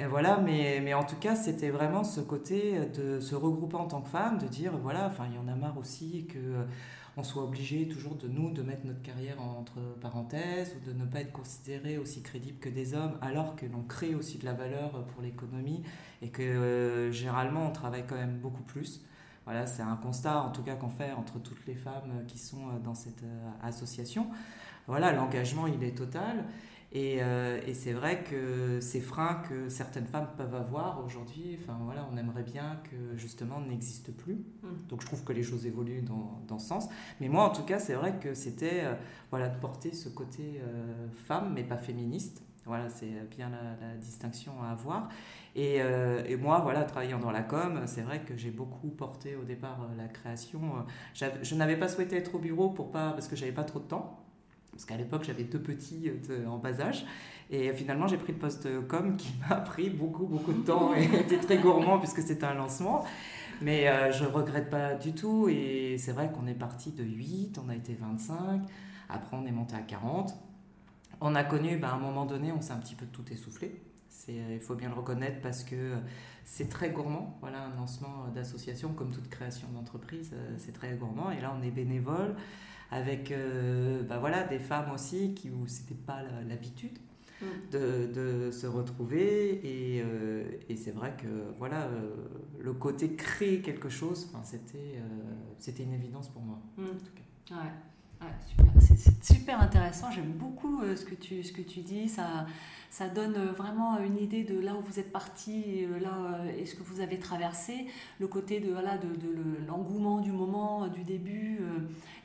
et 0.00 0.06
voilà, 0.06 0.38
mais, 0.38 0.80
mais 0.82 0.94
en 0.94 1.04
tout 1.04 1.16
cas, 1.16 1.36
c'était 1.36 1.70
vraiment 1.70 2.04
ce 2.04 2.20
côté 2.20 2.78
de 2.96 3.20
se 3.20 3.34
regrouper 3.34 3.76
en 3.76 3.86
tant 3.86 4.00
que 4.00 4.08
femme, 4.08 4.38
de 4.38 4.46
dire, 4.46 4.72
voilà, 4.76 5.06
enfin, 5.06 5.26
il 5.30 5.36
y 5.36 5.38
en 5.38 5.46
a 5.46 5.54
marre 5.54 5.78
aussi 5.78 6.26
que 6.26 6.66
on 7.16 7.22
soit 7.22 7.42
obligé 7.42 7.88
toujours 7.88 8.14
de 8.14 8.28
nous 8.28 8.50
de 8.50 8.62
mettre 8.62 8.86
notre 8.86 9.02
carrière 9.02 9.40
entre 9.42 9.78
parenthèses 10.00 10.76
ou 10.76 10.86
de 10.88 10.92
ne 10.92 11.04
pas 11.04 11.20
être 11.20 11.32
considéré 11.32 11.98
aussi 11.98 12.22
crédible 12.22 12.58
que 12.58 12.68
des 12.68 12.94
hommes 12.94 13.18
alors 13.20 13.56
que 13.56 13.66
l'on 13.66 13.82
crée 13.82 14.14
aussi 14.14 14.38
de 14.38 14.44
la 14.44 14.52
valeur 14.52 15.04
pour 15.06 15.22
l'économie 15.22 15.82
et 16.22 16.28
que 16.28 16.42
euh, 16.42 17.12
généralement 17.12 17.66
on 17.66 17.72
travaille 17.72 18.04
quand 18.06 18.16
même 18.16 18.38
beaucoup 18.38 18.62
plus. 18.62 19.04
Voilà, 19.44 19.66
c'est 19.66 19.82
un 19.82 19.96
constat 19.96 20.42
en 20.42 20.50
tout 20.50 20.62
cas 20.62 20.76
qu'on 20.76 20.90
fait 20.90 21.12
entre 21.12 21.38
toutes 21.40 21.66
les 21.66 21.74
femmes 21.74 22.24
qui 22.28 22.38
sont 22.38 22.68
euh, 22.68 22.78
dans 22.82 22.94
cette 22.94 23.22
euh, 23.24 23.50
association. 23.62 24.28
Voilà, 24.86 25.12
l'engagement 25.12 25.66
il 25.66 25.82
est 25.82 25.96
total 25.96 26.44
euh, 26.96 27.60
et, 27.66 27.74
c'est 27.74 27.92
vrai 27.92 28.24
que 28.24 28.80
ces 28.80 29.00
freins 29.00 29.42
que 29.48 29.68
certaines 29.68 30.06
femmes 30.06 30.28
peuvent 30.36 30.54
avoir 30.54 31.04
aujourd'hui, 31.04 31.56
enfin 31.62 31.78
voilà, 31.84 32.08
on 32.12 32.16
aimerait 32.16 32.42
bien 32.42 32.80
que 32.90 33.16
justement 33.16 33.60
n'existent 33.60 34.12
plus. 34.12 34.44
Mm. 34.62 34.88
Donc 34.88 35.00
je 35.00 35.06
trouve 35.06 35.22
que 35.22 35.32
les 35.32 35.44
choses 35.44 35.66
évoluent 35.66 36.02
dans, 36.02 36.42
dans 36.48 36.58
ce 36.58 36.66
sens. 36.66 36.88
Mais 37.20 37.28
moi, 37.28 37.44
en 37.44 37.50
tout 37.50 37.62
cas, 37.62 37.78
c'est 37.78 37.94
vrai 37.94 38.18
que 38.18 38.34
c'était 38.34 38.84
euh, 38.84 38.94
voilà 39.30 39.48
de 39.48 39.58
porter 39.60 39.92
ce 39.92 40.08
côté 40.08 40.60
euh, 40.62 41.06
femme, 41.14 41.52
mais 41.54 41.62
pas 41.62 41.76
féministe. 41.76 42.42
Voilà, 42.66 42.88
c'est 42.88 43.28
bien 43.30 43.50
la, 43.50 43.96
distinction 43.96 44.52
à 44.62 44.70
avoir. 44.72 45.08
Et, 45.56 45.78
et, 45.78 46.36
moi, 46.36 46.60
voilà, 46.60 46.84
travaillant 46.84 47.18
dans 47.18 47.32
la 47.32 47.42
com, 47.42 47.80
c'est 47.86 48.02
vrai 48.02 48.20
que 48.20 48.36
j'ai 48.36 48.50
beaucoup 48.50 48.90
porté 48.90 49.34
au 49.34 49.42
départ 49.42 49.88
la 49.96 50.06
création. 50.06 50.60
Je 51.14 51.54
n'avais 51.56 51.76
pas 51.76 51.88
souhaité 51.88 52.16
être 52.16 52.34
au 52.34 52.38
bureau 52.38 52.68
pour 52.68 52.92
pas, 52.92 53.12
parce 53.12 53.26
que 53.26 53.34
j'avais 53.34 53.50
pas 53.50 53.64
trop 53.64 53.80
de 53.80 53.86
temps. 53.86 54.20
Parce 54.72 54.84
qu'à 54.84 54.96
l'époque, 54.96 55.24
j'avais 55.24 55.44
deux 55.44 55.60
petits 55.60 56.10
euh, 56.30 56.46
en 56.46 56.58
bas 56.58 56.80
âge. 56.80 57.04
Et 57.50 57.72
finalement, 57.72 58.06
j'ai 58.06 58.16
pris 58.16 58.32
le 58.32 58.38
poste 58.38 58.68
com 58.86 59.16
qui 59.16 59.32
m'a 59.48 59.56
pris 59.56 59.90
beaucoup, 59.90 60.26
beaucoup 60.26 60.52
de 60.52 60.62
temps 60.64 60.94
et 60.94 61.04
était 61.04 61.38
très 61.38 61.58
gourmand 61.58 61.98
puisque 61.98 62.22
c'était 62.22 62.46
un 62.46 62.54
lancement. 62.54 63.04
Mais 63.60 63.88
euh, 63.88 64.10
je 64.12 64.24
ne 64.24 64.28
regrette 64.28 64.70
pas 64.70 64.94
du 64.94 65.12
tout. 65.12 65.48
Et 65.48 65.96
c'est 65.98 66.12
vrai 66.12 66.30
qu'on 66.32 66.46
est 66.46 66.54
parti 66.54 66.92
de 66.92 67.04
8, 67.04 67.60
on 67.64 67.68
a 67.68 67.74
été 67.74 67.94
25. 67.94 68.62
Après, 69.08 69.36
on 69.36 69.44
est 69.46 69.52
monté 69.52 69.74
à 69.74 69.82
40. 69.82 70.34
On 71.20 71.34
a 71.34 71.44
connu, 71.44 71.76
ben, 71.76 71.88
à 71.88 71.94
un 71.94 71.98
moment 71.98 72.24
donné, 72.24 72.52
on 72.52 72.60
s'est 72.60 72.72
un 72.72 72.78
petit 72.78 72.94
peu 72.94 73.06
tout 73.06 73.24
essoufflé. 73.30 73.82
Il 74.28 74.60
faut 74.60 74.76
bien 74.76 74.88
le 74.88 74.94
reconnaître 74.94 75.40
parce 75.40 75.64
que 75.64 75.94
c'est 76.44 76.68
très 76.68 76.90
gourmand. 76.90 77.36
Voilà, 77.40 77.64
un 77.64 77.74
lancement 77.74 78.28
d'association, 78.32 78.92
comme 78.92 79.10
toute 79.10 79.28
création 79.28 79.66
d'entreprise, 79.74 80.32
c'est 80.58 80.72
très 80.72 80.92
gourmand. 80.92 81.32
Et 81.32 81.40
là, 81.40 81.52
on 81.58 81.62
est 81.62 81.70
bénévole 81.70 82.36
avec 82.90 83.32
ben 83.32 84.18
voilà, 84.18 84.44
des 84.44 84.58
femmes 84.58 84.90
aussi 84.92 85.34
qui, 85.34 85.50
où 85.50 85.66
ce 85.66 85.80
n'était 85.80 85.94
pas 85.94 86.22
l'habitude. 86.48 86.98
Mm. 87.40 87.44
De, 87.70 88.12
de, 88.12 88.50
se 88.50 88.66
retrouver 88.66 89.52
et, 89.64 90.04
et 90.68 90.76
c'est 90.76 90.90
vrai 90.90 91.16
que 91.16 91.54
voilà 91.56 91.88
le 92.58 92.72
côté 92.74 93.16
créer 93.16 93.62
quelque 93.62 93.88
chose 93.88 94.30
c'était 94.44 95.00
c'était 95.56 95.84
une 95.84 95.94
évidence 95.94 96.28
pour 96.28 96.42
moi 96.42 96.60
mm. 96.76 96.84
en 96.84 96.98
tout 96.98 97.14
cas. 97.14 97.54
Ouais 97.54 97.70
c'est 98.80 99.24
super 99.24 99.60
intéressant. 99.60 100.10
J'aime 100.10 100.32
beaucoup 100.32 100.82
euh, 100.82 100.96
ce, 100.96 101.04
que 101.04 101.14
tu, 101.14 101.42
ce 101.42 101.52
que 101.52 101.62
tu 101.62 101.80
dis. 101.80 102.08
Ça, 102.08 102.46
ça 102.90 103.08
donne 103.08 103.34
euh, 103.36 103.52
vraiment 103.52 103.98
une 104.00 104.18
idée 104.18 104.44
de 104.44 104.58
là 104.58 104.74
où 104.74 104.80
vous 104.80 104.98
êtes 104.98 105.12
parti 105.12 105.62
et, 105.66 105.86
euh, 105.86 106.58
et 106.58 106.66
ce 106.66 106.74
que 106.74 106.82
vous 106.82 107.00
avez 107.00 107.18
traversé. 107.18 107.86
Le 108.18 108.26
côté 108.26 108.60
de 108.60 108.72
voilà, 108.72 108.98
de, 108.98 109.08
l'engouement 109.66 110.20
du 110.20 110.32
moment, 110.32 110.88
du 110.88 111.04
début, 111.04 111.60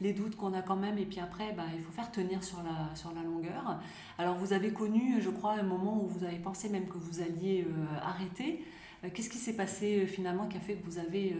les 0.02 0.14
doutes 0.14 0.36
qu'on 0.36 0.54
a 0.54 0.62
quand 0.62 0.76
même. 0.76 0.98
Et 0.98 1.06
puis 1.06 1.20
après, 1.20 1.54
bah, 1.54 1.64
il 1.76 1.82
faut 1.82 1.92
faire 1.92 2.12
tenir 2.12 2.44
sur 2.44 2.62
la, 2.64 2.96
sur 2.96 3.14
la 3.14 3.24
longueur. 3.24 3.80
Alors, 4.18 4.36
vous 4.36 4.54
avez 4.54 4.72
connu, 4.72 5.22
je 5.22 5.30
crois, 5.30 5.54
un 5.54 5.64
moment 5.64 6.04
où 6.04 6.08
vous 6.08 6.24
avez 6.26 6.40
pensé 6.40 6.70
même 6.70 6.88
que 6.88 6.98
vous 6.98 7.22
alliez 7.22 7.66
arrêter. 8.02 8.66
Qu'est-ce 9.14 9.30
qui 9.30 9.38
s'est 9.38 9.56
passé 9.56 10.08
finalement 10.08 10.48
qui 10.48 10.58
a 10.58 10.60
fait 10.60 10.76
que 10.76 10.86
vous 10.86 10.98
avez 10.98 11.36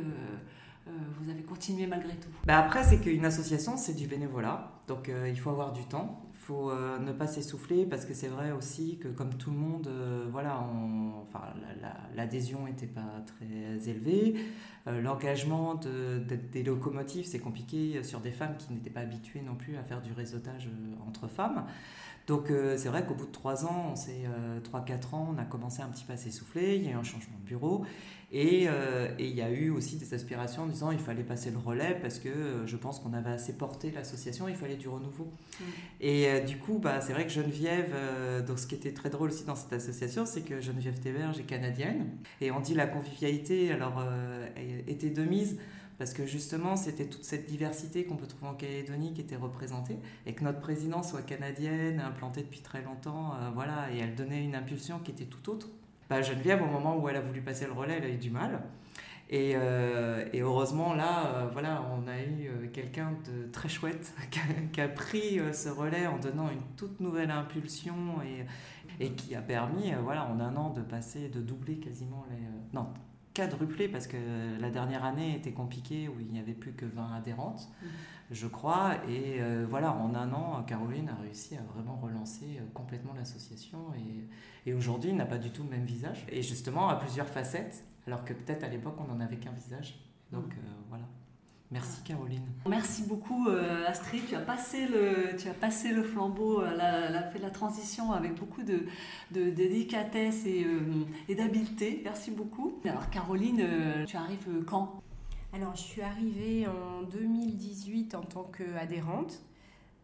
vous 1.20 1.30
avez 1.30 1.42
continué 1.42 1.88
malgré 1.88 2.14
tout 2.16 2.30
bah 2.46 2.58
Après, 2.58 2.84
c'est 2.84 3.00
qu'une 3.00 3.26
association, 3.26 3.78
c'est 3.78 3.94
du 3.94 4.08
bénévolat. 4.08 4.72
Donc, 4.88 5.10
euh, 5.10 5.28
il 5.28 5.40
faut 5.40 5.50
avoir 5.50 5.74
du 5.74 5.84
temps. 5.86 6.22
Il 6.34 6.40
faut 6.40 6.70
euh, 6.70 7.00
ne 7.00 7.12
pas 7.12 7.26
s'essouffler 7.26 7.86
parce 7.86 8.06
que 8.06 8.14
c'est 8.14 8.28
vrai 8.28 8.52
aussi 8.52 9.00
que, 9.00 9.08
comme 9.08 9.34
tout 9.34 9.50
le 9.50 9.58
monde, 9.58 9.90
voilà, 10.32 10.60
enfin, 11.28 11.42
l'adhésion 12.16 12.66
n'était 12.66 12.86
pas 12.86 13.24
très 13.26 13.90
élevée. 13.90 14.36
L'engagement 14.86 15.74
de, 15.74 16.20
des 16.52 16.62
locomotives, 16.62 17.26
c'est 17.26 17.40
compliqué 17.40 18.04
sur 18.04 18.20
des 18.20 18.32
femmes 18.32 18.56
qui 18.58 18.72
n'étaient 18.72 18.92
pas 18.92 19.00
habituées 19.00 19.42
non 19.42 19.56
plus 19.56 19.78
à 19.78 19.84
faire 19.84 20.04
du 20.04 20.14
réseautage 20.14 20.70
entre 21.08 21.28
femmes. 21.28 21.66
Donc 22.28 22.52
c'est 22.76 22.90
vrai 22.90 23.06
qu'au 23.06 23.14
bout 23.14 23.28
de 23.28 23.32
3 23.32 23.66
ans, 23.66 23.90
on 23.92 23.96
s'est 23.96 24.24
3-4 24.72 25.16
ans, 25.16 25.36
on 25.36 25.38
a 25.38 25.46
commencé 25.46 25.82
un 25.82 25.88
petit 25.88 26.06
peu 26.06 26.14
à 26.14 26.18
s'essouffler, 26.18 26.76
il 26.76 26.84
y 26.84 26.88
a 26.88 26.92
eu 26.92 26.96
un 26.96 27.04
changement 27.04 27.38
de 27.40 27.48
bureau 27.48 27.86
euh, 28.34 29.08
et, 29.18 29.28
il 29.28 29.36
y 29.36 29.42
a 29.42 29.50
eu 29.50 29.70
aussi 29.70 29.98
des 29.98 30.14
aspirations 30.14 30.64
en 30.64 30.68
disant 30.68 30.92
il 30.92 31.00
fallait 31.00 31.24
passer 31.24 31.52
le 31.52 31.58
relais 31.58 31.98
parce 32.02 32.20
que 32.20 32.28
euh, 32.28 32.68
je 32.68 32.76
pense 32.76 33.00
qu'on 33.00 33.14
avait 33.14 33.30
assez 33.30 33.54
porté 33.54 33.92
l'association, 33.92 34.50
il 34.50 34.56
fallait 34.56 34.76
du 34.76 34.90
renouveau. 34.90 35.32
Mm. 35.60 35.64
Et 36.02 36.28
euh, 36.28 36.40
du 36.42 36.58
coup, 36.58 36.80
bah, 36.80 37.02
c'est 37.02 37.14
vrai 37.14 37.26
que 37.26 37.32
Geneviève, 37.32 37.94
donc 38.46 38.60
ce 38.60 38.68
qui 38.68 38.76
était 38.76 38.94
très 38.94 39.10
drôle 39.10 39.30
aussi 39.30 39.46
dans 39.46 39.56
cette 39.56 39.74
association, 39.74 40.26
c'est 40.26 40.42
que 40.42 40.60
Geneviève 40.60 41.00
Théberge 41.00 41.40
est 41.40 41.44
canadienne. 41.44 42.08
Et 42.42 42.52
on 42.52 42.60
dit 42.60 42.74
la 42.74 42.88
convivialité, 42.88 43.72
alors, 43.72 44.04
était 44.88 45.10
de 45.10 45.24
mise 45.24 45.58
parce 45.98 46.14
que 46.14 46.26
justement, 46.26 46.76
c'était 46.76 47.06
toute 47.06 47.24
cette 47.24 47.48
diversité 47.48 48.06
qu'on 48.06 48.16
peut 48.16 48.28
trouver 48.28 48.48
en 48.48 48.56
Calédonie 48.56 49.14
qui 49.14 49.22
était 49.22 49.36
représentée, 49.36 49.98
et 50.26 50.34
que 50.34 50.44
notre 50.44 50.60
présidente 50.60 51.06
soit 51.06 51.22
canadienne, 51.22 52.00
implantée 52.00 52.42
depuis 52.42 52.62
très 52.62 52.82
longtemps, 52.82 53.34
voilà, 53.54 53.92
et 53.94 54.00
elle 54.00 54.16
donnait 54.16 54.44
une 54.44 54.56
impulsion 54.56 55.00
qui 55.00 55.12
était 55.12 55.26
tout 55.26 55.50
autre. 55.50 55.68
Bah, 56.10 56.22
Geneviève, 56.22 56.62
au 56.62 56.68
moment 56.68 56.98
où 56.98 57.10
elle 57.10 57.16
a 57.16 57.22
voulu 57.22 57.42
passer 57.42 57.66
le 57.66 57.72
relais, 57.72 57.96
elle 57.98 58.06
a 58.06 58.10
eu 58.10 58.18
du 58.18 58.30
mal. 58.30 58.62
Et, 59.30 59.54
euh, 59.56 60.26
heureusement, 60.36 60.94
là, 60.94 61.26
euh, 61.26 61.50
voilà, 61.52 61.84
on 61.98 62.08
a 62.08 62.20
eu 62.20 62.48
euh, 62.48 62.68
quelqu'un 62.72 63.14
de 63.26 63.52
très 63.52 63.70
chouette 63.70 64.14
qui 64.72 64.82
a, 64.82 64.88
pris 64.88 65.40
ce 65.52 65.70
relais 65.70 66.06
en 66.06 66.20
donnant 66.20 66.50
une 66.52 66.62
toute 66.78 67.00
nouvelle 67.00 67.32
impulsion 67.32 68.22
et, 68.24 68.46
et 69.04 69.12
qui 69.14 69.36
a 69.36 69.42
permis, 69.42 69.94
voilà, 70.04 70.26
en 70.26 70.40
un 70.40 70.56
an, 70.56 70.70
de 70.70 70.82
passer, 70.82 71.30
de 71.30 71.42
doubler 71.42 71.78
quasiment 71.78 72.26
les. 72.30 72.38
non, 72.74 72.88
quadrupler 73.36 73.88
parce 73.88 74.08
que 74.08 74.18
la 74.60 74.72
dernière 74.72 75.04
année 75.04 75.36
était 75.36 75.52
compliquée 75.52 76.08
où 76.08 76.20
il 76.20 76.28
n'y 76.28 76.40
avait 76.40 76.54
plus 76.54 76.74
que 76.74 76.86
20 76.86 77.14
adhérentes, 77.18 77.70
mmh. 77.70 77.86
je 78.32 78.48
crois. 78.48 78.96
Et 79.08 79.40
voilà, 79.70 79.94
en 79.94 80.16
un 80.16 80.32
an, 80.34 80.64
Caroline 80.64 81.10
a 81.10 81.22
réussi 81.22 81.56
à 81.56 81.62
vraiment 81.62 81.98
relancer 81.98 82.60
complètement 82.74 83.14
l'association. 83.14 83.80
Et, 83.96 84.70
et 84.70 84.74
aujourd'hui, 84.74 85.12
il 85.12 85.16
n'a 85.16 85.26
pas 85.26 85.38
du 85.38 85.52
tout 85.52 85.64
le 85.64 85.70
même 85.70 85.86
visage. 85.86 86.26
Et 86.30 86.42
justement, 86.42 86.90
à 86.90 86.96
plusieurs 86.96 87.28
facettes, 87.28 87.84
alors 88.08 88.24
que 88.24 88.34
peut-être 88.34 88.64
à 88.64 88.68
l'époque, 88.68 88.96
on 89.00 89.14
n'en 89.14 89.20
avait 89.20 89.38
qu'un 89.38 89.52
visage. 89.52 90.00
Donc 90.32 90.48
mm. 90.48 90.60
euh. 90.60 90.85
Merci 91.76 92.02
Caroline. 92.04 92.42
Merci 92.68 93.04
beaucoup 93.04 93.48
euh, 93.48 93.86
Astrid, 93.86 94.24
tu 94.28 94.36
as 94.36 94.40
passé 94.40 94.88
le, 94.88 95.36
tu 95.38 95.50
as 95.50 95.54
passé 95.54 95.92
le 95.92 96.04
flambeau, 96.04 96.62
euh, 96.62 96.74
la, 96.76 97.22
fait 97.24 97.40
la 97.40 97.50
transition 97.50 98.12
avec 98.14 98.36
beaucoup 98.36 98.64
de, 98.64 98.86
délicatesse 99.32 100.46
et, 100.46 100.66
et 101.30 101.36
d'habileté. 101.36 102.02
Merci 102.04 102.32
beaucoup. 102.32 102.80
Alors 102.86 103.10
Caroline, 103.10 103.62
tu 104.08 104.16
arrives 104.16 104.64
quand? 104.66 105.02
Alors 105.54 105.76
je 105.76 105.82
suis 105.82 106.02
arrivée 106.02 106.66
en 106.68 107.04
2018 107.04 108.16
en 108.16 108.22
tant 108.22 108.44
qu'adhérente. 108.44 109.42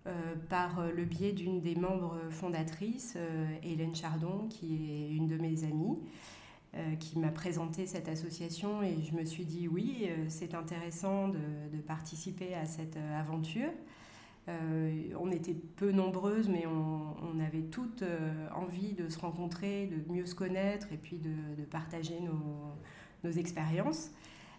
Euh, 0.08 0.34
par 0.50 0.80
euh, 0.80 0.90
le 0.92 1.06
biais 1.06 1.32
d'une 1.32 1.62
des 1.62 1.76
membres 1.76 2.18
fondatrices, 2.32 3.14
euh, 3.18 3.46
Hélène 3.62 3.94
Chardon, 3.94 4.48
qui 4.50 4.90
est 4.90 5.16
une 5.16 5.28
de 5.28 5.38
mes 5.38 5.64
amies, 5.64 6.00
qui 7.00 7.20
m'a 7.20 7.32
présenté 7.32 7.86
cette 7.86 8.08
association 8.08 8.82
et 8.82 8.96
je 9.04 9.14
me 9.14 9.26
suis 9.26 9.44
dit 9.44 9.68
oui, 9.68 10.08
c'est 10.30 10.54
intéressant 10.54 11.28
de, 11.28 11.38
participer 11.86 12.54
à 12.56 12.66
cette 12.66 12.98
aventure. 13.20 13.72
on 14.48 15.32
était 15.32 15.54
peu 15.54 15.92
nombreuses, 15.92 16.48
mais 16.48 16.66
on, 16.66 17.40
avait 17.40 17.64
toutes 17.64 18.06
envie 18.56 18.94
de 18.94 19.10
se 19.10 19.20
rencontrer, 19.20 19.88
de 19.88 20.14
mieux 20.14 20.26
se 20.26 20.36
connaître 20.36 20.88
et 20.94 20.98
puis 20.98 21.18
de, 21.18 21.64
partager 21.66 22.20
nos 23.24 23.32
expériences 23.32 24.12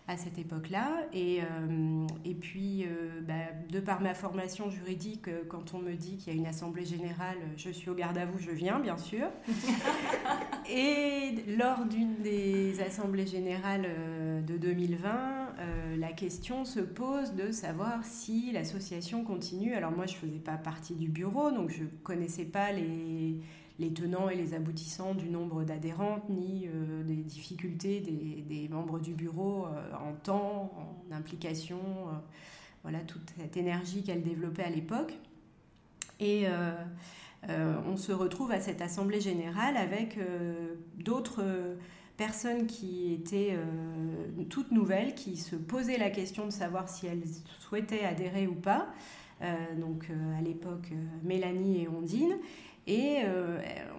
à 0.08 0.16
cette 0.16 0.38
époque-là. 0.38 1.06
Et, 1.12 1.40
euh, 1.42 2.06
et 2.24 2.34
puis, 2.34 2.84
euh, 2.84 3.20
bah, 3.26 3.34
de 3.70 3.80
par 3.80 4.00
ma 4.00 4.14
formation 4.14 4.70
juridique, 4.70 5.28
euh, 5.28 5.42
quand 5.48 5.74
on 5.74 5.78
me 5.78 5.94
dit 5.94 6.16
qu'il 6.16 6.32
y 6.32 6.36
a 6.36 6.38
une 6.38 6.46
assemblée 6.46 6.84
générale, 6.84 7.36
je 7.56 7.70
suis 7.70 7.88
au 7.88 7.94
garde 7.94 8.18
à 8.18 8.26
vous, 8.26 8.38
je 8.38 8.50
viens, 8.50 8.80
bien 8.80 8.96
sûr. 8.96 9.28
et 10.70 11.44
lors 11.56 11.84
d'une 11.84 12.16
des 12.22 12.80
assemblées 12.80 13.26
générales 13.26 13.88
de 14.46 14.56
2020, 14.56 15.10
la 15.98 16.12
question 16.12 16.64
se 16.64 16.80
pose 16.80 17.34
de 17.34 17.52
savoir 17.52 18.04
si 18.04 18.50
l'association 18.52 19.24
continue. 19.24 19.74
Alors 19.74 19.92
moi, 19.92 20.06
je 20.06 20.14
ne 20.14 20.18
faisais 20.18 20.40
pas 20.40 20.56
partie 20.56 20.94
du 20.94 21.08
bureau, 21.08 21.50
donc 21.50 21.70
je 21.70 21.84
ne 21.84 21.88
connaissais 22.02 22.44
pas 22.44 22.72
les 22.72 23.36
les 23.78 23.92
tenants 23.92 24.28
et 24.28 24.36
les 24.36 24.54
aboutissants 24.54 25.14
du 25.14 25.28
nombre 25.28 25.64
d'adhérentes, 25.64 26.28
ni 26.28 26.66
euh, 26.66 27.02
des 27.02 27.16
difficultés 27.16 28.00
des, 28.00 28.68
membres 28.68 28.98
du 28.98 29.14
bureau 29.14 29.66
euh, 29.66 29.92
en 29.94 30.12
temps, 30.14 30.72
en 30.76 31.14
implication, 31.14 31.78
euh, 31.78 32.12
voilà 32.82 33.00
toute 33.00 33.30
cette 33.38 33.56
énergie 33.56 34.02
qu'elle 34.02 34.22
développait 34.22 34.64
à 34.64 34.70
l'époque. 34.70 35.14
Et 36.20 36.46
on 37.48 37.96
se 37.96 38.12
retrouve 38.12 38.52
à 38.52 38.60
cette 38.60 38.80
assemblée 38.80 39.20
générale 39.20 39.76
avec 39.76 40.16
d'autres 40.98 41.42
personnes 42.16 42.68
qui 42.68 43.12
étaient 43.12 43.56
toutes 44.48 44.70
nouvelles, 44.70 45.16
qui 45.16 45.36
se 45.36 45.56
posaient 45.56 45.98
la 45.98 46.10
question 46.10 46.46
de 46.46 46.52
savoir 46.52 46.88
si 46.88 47.08
elles 47.08 47.24
souhaitaient 47.58 48.04
adhérer 48.04 48.46
ou 48.46 48.54
pas. 48.54 48.86
donc 49.78 50.12
à 50.38 50.42
l'époque, 50.42 50.92
Mélanie 51.24 51.82
et 51.82 51.88
Ondine. 51.88 52.36
Et 52.86 53.20
euh, 53.24 53.58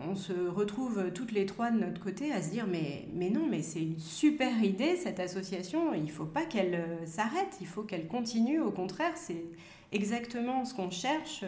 on 0.10 0.16
se 0.16 0.34
retrouve 0.34 1.12
toutes 1.14 1.32
les 1.32 1.46
trois 1.46 1.72
de 1.72 1.80
notre 1.80 2.02
côté 2.02 2.34
à 2.34 2.42
se 2.42 2.50
dire 2.50 2.68
mais, 2.68 3.08
mais 3.14 3.30
non, 3.30 3.48
mais 3.50 3.62
c'est 3.62 3.82
une 3.82 3.98
super 3.98 4.62
idée 4.62 4.98
cette 4.98 5.22
association, 5.22 5.94
il 5.94 6.04
ne 6.04 6.10
faut 6.10 6.26
pas 6.26 6.44
qu'elle 6.44 6.76
euh, 6.76 7.06
s'arrête, 7.06 7.58
il 7.62 7.68
faut 7.68 7.84
qu'elle 7.84 8.08
continue, 8.08 8.60
au 8.60 8.72
contraire, 8.72 9.14
c'est 9.16 9.46
exactement 9.94 10.66
ce 10.66 10.74
qu'on 10.74 10.90
cherche, 10.90 11.46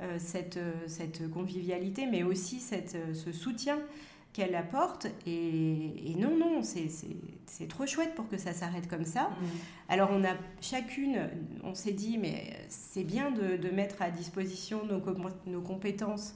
euh, 0.00 0.18
cette, 0.18 0.58
cette, 0.88 1.30
convivialité, 1.30 2.06
mais 2.06 2.24
aussi 2.24 2.58
cette, 2.58 2.96
ce 3.14 3.32
soutien 3.32 3.78
qu'elle 4.36 4.54
apporte. 4.54 5.06
Et, 5.26 6.14
non, 6.18 6.36
non, 6.36 6.60
c'est 6.62 7.68
trop 7.68 7.86
chouette 7.86 8.14
pour 8.14 8.28
que 8.28 8.36
ça 8.36 8.52
s'arrête 8.52 8.86
comme 8.86 9.06
ça. 9.06 9.30
Mmh. 9.30 9.44
Alors 9.88 10.10
on 10.12 10.22
a 10.24 10.34
chacune, 10.60 11.30
on 11.64 11.74
s'est 11.74 11.92
dit, 11.92 12.18
mais 12.18 12.52
c'est 12.68 13.04
bien 13.04 13.30
de, 13.30 13.56
de, 13.56 13.70
mettre 13.70 14.02
à 14.02 14.10
disposition 14.10 14.84
nos, 14.84 15.00
nos 15.46 15.60
compétences 15.62 16.34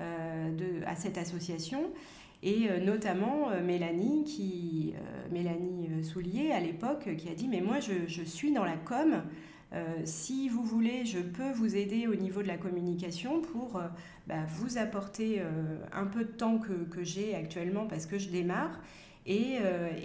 euh, 0.00 0.50
de, 0.50 0.84
à 0.86 0.96
cette 0.96 1.18
association 1.18 1.90
et 2.42 2.70
euh, 2.70 2.80
notamment 2.80 3.50
euh, 3.50 3.62
Mélanie, 3.62 4.24
qui, 4.24 4.94
Mélanie 5.30 6.02
Soulier 6.02 6.52
à 6.52 6.60
l'époque, 6.60 7.14
qui 7.16 7.28
a 7.28 7.34
dit 7.34 7.48
mais 7.48 7.60
moi 7.60 7.80
je, 7.80 7.92
je 8.06 8.22
suis 8.22 8.52
dans 8.52 8.64
la 8.64 8.76
com. 8.76 9.22
Si 10.04 10.48
vous 10.48 10.62
voulez, 10.62 11.04
je 11.04 11.18
peux 11.18 11.50
vous 11.52 11.76
aider 11.76 12.06
au 12.06 12.14
niveau 12.14 12.42
de 12.42 12.48
la 12.48 12.56
communication 12.56 13.40
pour 13.40 13.80
bah, 14.26 14.44
vous 14.48 14.78
apporter 14.78 15.42
un 15.92 16.04
peu 16.04 16.24
de 16.24 16.30
temps 16.30 16.58
que, 16.58 17.02
j'ai 17.02 17.34
actuellement 17.34 17.86
parce 17.86 18.06
que 18.06 18.18
je 18.18 18.28
démarre. 18.28 18.80
Et, 19.24 19.58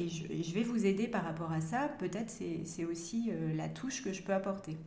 je, 0.07 0.53
vais 0.53 0.63
vous 0.63 0.85
aider 0.85 1.07
par 1.07 1.23
rapport 1.23 1.51
à 1.51 1.59
ça. 1.59 1.89
Peut-être 1.99 2.29
c'est 2.29 2.85
aussi 2.85 3.31
la 3.55 3.67
touche 3.67 4.03
que 4.03 4.13
je 4.13 4.21
peux 4.21 4.33
apporter. 4.33 4.77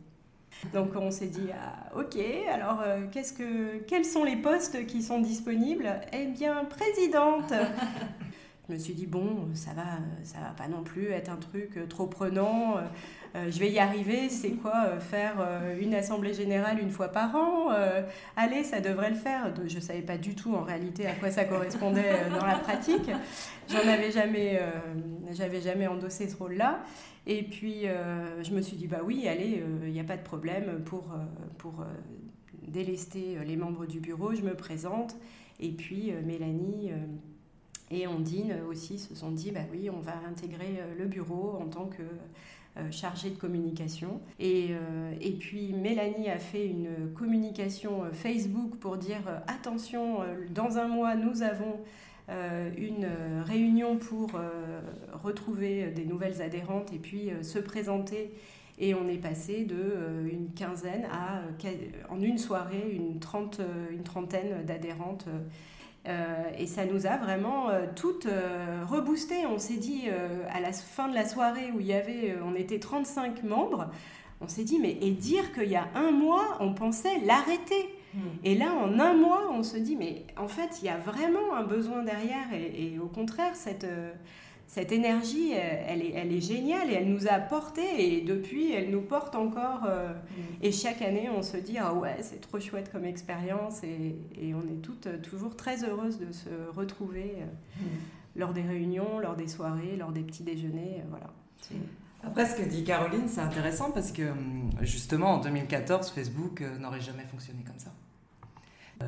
Donc 0.73 0.95
on 0.95 1.11
s'est 1.11 1.27
dit, 1.27 1.49
ah, 1.53 1.97
ok, 1.97 2.17
alors 2.51 2.83
quels 3.11 4.05
sont 4.05 4.23
les 4.23 4.35
postes 4.35 4.85
qui 4.87 5.01
sont 5.01 5.19
disponibles? 5.19 6.01
Eh 6.13 6.25
bien, 6.27 6.65
présidente 6.65 7.53
Je 8.71 8.77
me 8.77 8.79
suis 8.79 8.93
dit, 8.93 9.05
bon, 9.05 9.49
ça 9.53 9.71
va, 9.73 9.99
ça 10.23 10.37
va 10.39 10.51
pas 10.51 10.69
non 10.69 10.81
plus 10.81 11.07
être 11.07 11.29
un 11.29 11.35
truc 11.35 11.77
trop 11.89 12.07
prenant. 12.07 12.77
Euh, 13.35 13.51
je 13.51 13.59
vais 13.59 13.69
y 13.69 13.79
arriver, 13.79 14.29
c'est 14.29 14.51
quoi 14.51 14.85
euh, 14.85 14.99
faire 15.01 15.35
euh, 15.41 15.77
une 15.77 15.93
assemblée 15.93 16.33
générale 16.33 16.79
une 16.79 16.89
fois 16.89 17.09
par 17.09 17.35
an 17.35 17.67
Allez, 18.37 18.63
ça 18.63 18.79
devrait 18.79 19.09
le 19.09 19.17
faire. 19.17 19.53
Je 19.67 19.75
ne 19.75 19.81
savais 19.81 20.03
pas 20.03 20.17
du 20.17 20.35
tout 20.35 20.55
en 20.55 20.63
réalité 20.63 21.05
à 21.05 21.11
quoi 21.15 21.31
ça 21.31 21.43
correspondait 21.43 22.29
dans 22.29 22.45
la 22.45 22.59
pratique. 22.59 23.11
J'en 23.67 23.85
avais 23.89 24.09
jamais, 24.09 24.61
j'avais 25.33 25.59
jamais 25.59 25.87
endossé 25.87 26.29
ce 26.29 26.37
rôle-là. 26.37 26.79
Et 27.27 27.43
puis, 27.43 27.87
je 28.41 28.51
me 28.51 28.61
suis 28.61 28.77
dit, 28.77 28.87
bah 28.87 29.01
oui, 29.03 29.27
allez, 29.27 29.61
il 29.83 29.91
n'y 29.91 29.99
a 29.99 30.05
pas 30.05 30.15
de 30.15 30.23
problème 30.23 30.81
pour, 30.85 31.13
pour 31.57 31.85
délester 32.65 33.37
les 33.45 33.57
membres 33.57 33.85
du 33.85 33.99
bureau, 33.99 34.33
je 34.33 34.43
me 34.43 34.55
présente. 34.55 35.17
Et 35.59 35.71
puis, 35.71 36.13
Mélanie 36.25 36.91
et 37.91 38.07
Ondine 38.07 38.55
aussi 38.69 38.97
se 38.97 39.13
sont 39.13 39.31
dit, 39.31 39.51
bah 39.51 39.61
oui, 39.71 39.89
on 39.89 39.99
va 39.99 40.13
intégrer 40.27 40.81
le 40.97 41.05
bureau 41.05 41.57
en 41.61 41.67
tant 41.67 41.85
que 41.85 42.03
euh, 42.77 42.89
chargée 42.89 43.29
de 43.31 43.35
communication. 43.35 44.21
Et, 44.39 44.69
euh, 44.71 45.13
et, 45.19 45.31
puis 45.31 45.73
Mélanie 45.73 46.29
a 46.29 46.39
fait 46.39 46.65
une 46.65 47.11
communication 47.13 48.05
euh, 48.05 48.13
Facebook 48.13 48.77
pour 48.77 48.95
dire 48.95 49.19
attention, 49.47 50.19
dans 50.51 50.77
un 50.77 50.87
mois, 50.87 51.15
nous 51.15 51.43
avons 51.43 51.79
une 52.77 53.09
réunion 53.45 53.97
pour 53.97 54.39
retrouver 55.21 55.87
des 55.87 56.05
nouvelles 56.05 56.41
adhérentes 56.41 56.93
et 56.93 56.97
puis 56.97 57.29
se 57.41 57.59
présenter. 57.59 58.31
Et 58.79 58.95
on 58.95 59.09
est 59.09 59.17
passé 59.17 59.65
de 59.65 60.29
une 60.31 60.53
quinzaine 60.53 61.05
à, 61.11 61.41
en 62.09 62.21
une 62.21 62.37
soirée, 62.37 62.89
une, 62.93 63.19
trente, 63.19 63.59
une 63.91 64.03
trentaine 64.03 64.65
d'adhérentes 64.65 65.25
euh, 65.27 65.39
et 66.05 66.65
ça 66.65 66.85
nous 66.85 67.05
a 67.05 67.17
vraiment 67.17 67.69
euh, 67.69 67.85
toutes 67.95 68.25
euh, 68.25 68.83
reboosté. 68.87 69.45
On 69.45 69.59
s'est 69.59 69.77
dit 69.77 70.05
à 70.49 70.59
la 70.59 70.71
fin 70.71 71.07
de 71.07 71.13
la 71.15 71.27
soirée 71.27 71.71
où 71.75 71.79
il 71.79 71.87
y 71.87 71.93
avait, 71.93 72.37
on 72.43 72.55
était 72.55 72.79
35 72.79 73.43
membres, 73.43 73.87
on 74.41 74.47
s'est 74.47 74.63
dit 74.63 74.79
mais 74.79 74.97
et 75.01 75.11
dire 75.11 75.53
qu'il 75.53 75.69
y 75.69 75.75
a 75.75 75.87
un 75.95 76.11
mois 76.11 76.57
on 76.59 76.73
pensait 76.73 77.19
l'arrêter. 77.25 77.95
Hmm. 78.13 78.19
Et 78.43 78.55
là 78.55 78.73
en 78.73 78.99
un 78.99 79.13
mois 79.13 79.49
on 79.53 79.63
se 79.63 79.77
dit 79.77 79.95
mais 79.95 80.25
en 80.37 80.47
fait 80.47 80.79
il 80.81 80.85
y 80.85 80.89
a 80.89 80.97
vraiment 80.97 81.55
un 81.55 81.63
besoin 81.63 82.03
derrière 82.03 82.51
et, 82.53 82.93
et 82.93 82.99
au 82.99 83.07
contraire 83.07 83.55
cette 83.55 83.85
cette 84.71 84.93
énergie, 84.93 85.51
elle 85.51 86.01
est, 86.01 86.13
elle 86.13 86.31
est 86.31 86.39
géniale 86.39 86.89
et 86.89 86.93
elle 86.93 87.11
nous 87.11 87.27
a 87.27 87.39
porté 87.39 87.81
et 87.97 88.21
depuis, 88.21 88.71
elle 88.71 88.89
nous 88.89 89.01
porte 89.01 89.35
encore. 89.35 89.81
Euh. 89.85 90.13
Et 90.61 90.71
chaque 90.71 91.01
année, 91.01 91.29
on 91.29 91.43
se 91.43 91.57
dit, 91.57 91.77
ah 91.77 91.93
ouais, 91.93 92.15
c'est 92.21 92.39
trop 92.39 92.57
chouette 92.57 92.89
comme 92.89 93.03
expérience 93.03 93.83
et, 93.83 94.15
et, 94.33 94.53
on 94.53 94.61
est 94.61 94.81
toutes 94.81 95.21
toujours 95.23 95.57
très 95.57 95.83
heureuses 95.83 96.19
de 96.19 96.31
se 96.31 96.47
retrouver 96.73 97.35
euh, 97.39 97.81
mm. 97.81 97.85
lors 98.37 98.53
des 98.53 98.61
réunions, 98.61 99.19
lors 99.19 99.35
des 99.35 99.49
soirées, 99.49 99.97
lors 99.97 100.13
des 100.13 100.21
petits 100.21 100.43
déjeuners. 100.43 101.01
Euh, 101.01 101.09
voilà. 101.09 101.33
Après, 102.23 102.45
ce 102.45 102.55
que 102.55 102.63
dit 102.63 102.85
Caroline, 102.85 103.27
c'est 103.27 103.41
intéressant 103.41 103.91
parce 103.91 104.13
que 104.13 104.31
hum, 104.31 104.69
justement, 104.83 105.33
en 105.33 105.39
2014, 105.39 106.11
Facebook 106.11 106.63
n'aurait 106.79 107.01
jamais 107.01 107.25
fonctionné 107.25 107.65
comme 107.65 107.79
ça. 107.79 107.91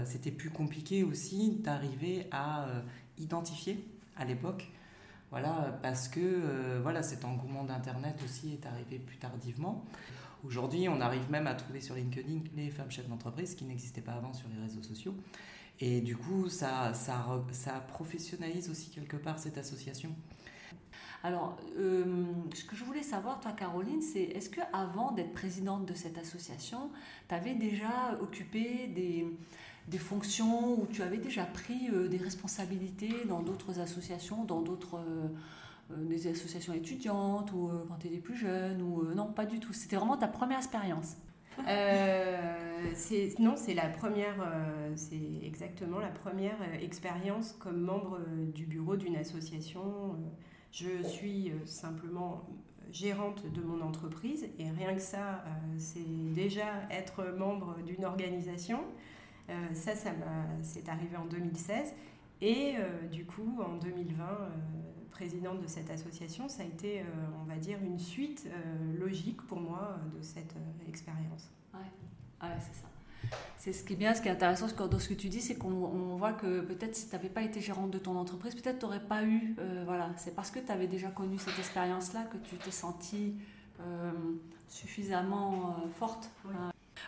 C'était 0.04 0.32
plus 0.32 0.50
compliqué 0.50 1.06
aussi 1.06 1.52
d'arriver 1.52 2.28
à 2.32 2.66
identifier 3.18 3.88
à 4.18 4.26
l'époque 4.26 4.70
voilà, 5.34 5.80
parce 5.82 6.10
que 6.10 6.20
euh, 6.22 6.80
voilà, 6.84 7.02
cet 7.02 7.26
engouement 7.26 7.64
d'Internet 7.64 8.22
aussi 8.24 8.54
est 8.54 8.68
arrivé 8.68 9.00
plus 9.00 9.18
tardivement. 9.18 9.84
Aujourd'hui, 10.46 10.88
on 10.88 11.02
arrive 11.02 11.28
même 11.32 11.48
à 11.48 11.56
trouver 11.56 11.82
sur 11.82 11.96
LinkedIn 11.96 12.42
les 12.56 12.70
femmes 12.70 12.92
chefs 12.92 13.10
d'entreprise, 13.10 13.56
qui 13.56 13.66
n'existaient 13.66 14.02
pas 14.02 14.12
avant 14.12 14.32
sur 14.32 14.48
les 14.50 14.62
réseaux 14.62 14.84
sociaux. 14.84 15.16
Et 15.80 16.02
du 16.02 16.16
coup, 16.16 16.50
ça, 16.50 16.94
ça, 16.94 17.26
ça 17.52 17.80
professionnalise 17.80 18.70
aussi 18.70 18.92
quelque 18.92 19.18
part 19.18 19.40
cette 19.40 19.58
association. 19.58 20.16
Alors, 21.24 21.58
euh, 21.80 22.26
ce 22.54 22.64
que 22.64 22.76
je 22.76 22.84
voulais 22.84 23.02
savoir, 23.02 23.40
toi, 23.40 23.54
Caroline, 23.54 24.04
c'est 24.04 24.22
est-ce 24.22 24.52
que 24.52 24.62
avant 24.72 25.14
d'être 25.14 25.34
présidente 25.34 25.88
de 25.88 25.96
cette 25.96 26.20
association, 26.20 26.92
tu 27.28 27.34
avais 27.34 27.56
déjà 27.56 28.20
occupé 28.22 28.86
des, 28.86 29.26
des 29.88 29.98
fonctions 29.98 30.80
où 30.80 30.88
tu 30.88 31.02
avais 31.02 31.18
déjà 31.18 31.46
pris 31.46 31.90
euh, 31.92 32.08
des 32.08 32.18
responsabilités 32.18 33.14
dans 33.28 33.42
d'autres 33.42 33.80
associations, 33.80 34.46
dans 34.46 34.62
d'autres 34.62 34.98
euh, 34.98 35.28
euh, 35.92 36.32
associations 36.32 36.74
étudiantes 36.74 37.52
ou 37.52 37.70
quand 37.88 37.96
tu 38.00 38.08
étais 38.08 38.18
plus 38.18 38.38
jeune 38.38 38.82
ou 38.82 39.04
non 39.14 39.28
pas 39.28 39.46
du 39.46 39.60
tout. 39.60 39.74
C'était 39.74 39.98
vraiment 39.98 40.18
ta 40.18 40.28
première 40.28 40.60
expérience. 40.60 41.18
non, 43.40 43.56
c'est 43.58 43.74
la 43.74 43.90
première, 43.90 44.36
c'est 44.96 45.46
exactement 45.46 46.00
la 46.00 46.08
première 46.08 46.58
expérience 46.82 47.54
comme 47.60 47.82
membre 47.82 48.20
du 48.54 48.66
bureau 48.66 48.96
d'une 48.96 49.18
association. 49.18 50.16
Je 50.72 51.04
suis 51.04 51.52
simplement 51.66 52.42
gérante 52.92 53.46
de 53.52 53.62
mon 53.62 53.82
entreprise 53.82 54.48
et 54.58 54.70
rien 54.72 54.96
que 54.96 55.02
ça, 55.02 55.44
c'est 55.78 56.34
déjà 56.34 56.66
être 56.90 57.26
membre 57.38 57.76
d'une 57.86 58.06
organisation. 58.06 58.80
Euh, 59.50 59.74
ça, 59.74 59.96
ça 59.96 60.12
c'est 60.62 60.88
arrivé 60.90 61.18
en 61.18 61.26
2016. 61.26 61.94
Et 62.42 62.76
euh, 62.78 63.08
du 63.08 63.26
coup, 63.26 63.60
en 63.66 63.76
2020, 63.78 64.24
euh, 64.24 64.50
présidente 65.12 65.62
de 65.62 65.68
cette 65.68 65.90
association, 65.90 66.50
ça 66.50 66.64
a 66.64 66.66
été, 66.66 67.04
on 67.40 67.46
va 67.46 67.58
dire, 67.58 67.78
une 67.84 68.00
suite 68.00 68.48
logique 69.00 69.42
pour 69.44 69.60
moi 69.60 70.00
de 70.18 70.22
cette 70.24 70.56
expérience. 70.88 71.52
Ouais, 71.74 71.80
ouais 72.42 72.56
c'est 72.60 72.82
ça. 72.82 73.38
C'est 73.58 73.74
ce 73.74 73.84
qui 73.84 73.94
est 73.94 73.96
bien, 73.96 74.16
ce 74.16 74.22
qui 74.22 74.28
est 74.28 74.32
intéressant 74.32 74.66
dans 74.76 75.00
ce 75.00 75.08
que 75.08 75.14
tu 75.14 75.30
dis, 75.30 75.40
c'est 75.40 75.56
qu'on 75.56 76.18
voit 76.18 76.34
que 76.34 76.62
peut-être 76.62 76.96
si 76.96 77.08
tu 77.08 77.16
n'avais 77.16 77.30
pas 77.30 77.44
été 77.44 77.62
gérante 77.62 77.92
de 77.92 78.00
ton 78.00 78.18
entreprise, 78.18 78.56
peut-être 78.56 78.80
tu 78.80 78.86
n'aurais 78.86 79.06
pas 79.06 79.24
eu. 79.24 79.56
voilà, 79.86 80.10
c'est 80.18 80.36
parce 80.36 80.50
que 80.50 80.60
tu 80.60 80.72
avais 80.72 80.88
déjà 80.88 81.10
connu 81.10 81.38
cette 81.38 81.60
expérience-là 81.60 82.24
que 82.24 82.38
tu 82.38 82.56
t'es 82.58 82.72
sentie 82.72 83.36
suffisamment 84.68 85.76
forte. 86.00 86.32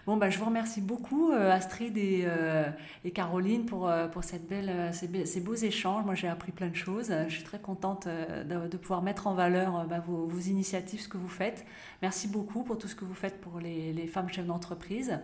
Bon, 0.06 0.18
bah, 0.18 0.30
je 0.30 0.38
vous 0.38 0.46
remercie 0.46 0.82
beaucoup, 0.82 1.32
euh, 1.32 1.52
Astrid 1.52 1.98
et, 1.98 2.24
euh, 2.26 2.70
et 3.04 3.12
Caroline, 3.12 3.66
pour, 3.66 3.90
euh, 3.90 4.08
pour 4.08 4.24
cette 4.24 4.48
belle, 4.48 4.92
ces, 4.94 5.40
beaux 5.42 5.56
échanges. 5.56 6.06
Moi, 6.06 6.14
j'ai 6.14 6.28
appris 6.28 6.52
plein 6.52 6.68
de 6.68 6.76
choses. 6.76 7.12
Je 7.28 7.34
suis 7.34 7.44
très 7.44 7.60
contente 7.60 8.08
de, 8.08 8.68
de 8.68 8.78
pouvoir 8.78 9.02
mettre 9.02 9.26
en 9.26 9.34
valeur 9.34 9.86
bah, 9.88 10.04
vos, 10.06 10.28
vos, 10.28 10.40
initiatives, 10.40 11.02
ce 11.02 11.08
que 11.08 11.18
vous 11.18 11.28
faites. 11.28 11.66
Merci 12.04 12.28
beaucoup 12.28 12.64
pour 12.64 12.78
tout 12.78 12.88
ce 12.88 12.96
que 12.96 13.04
vous 13.04 13.16
faites 13.16 13.42
pour 13.42 13.60
les, 13.60 13.94
les 13.94 14.06
femmes 14.06 14.30
chefs 14.30 14.46
d'entreprise. 14.46 15.20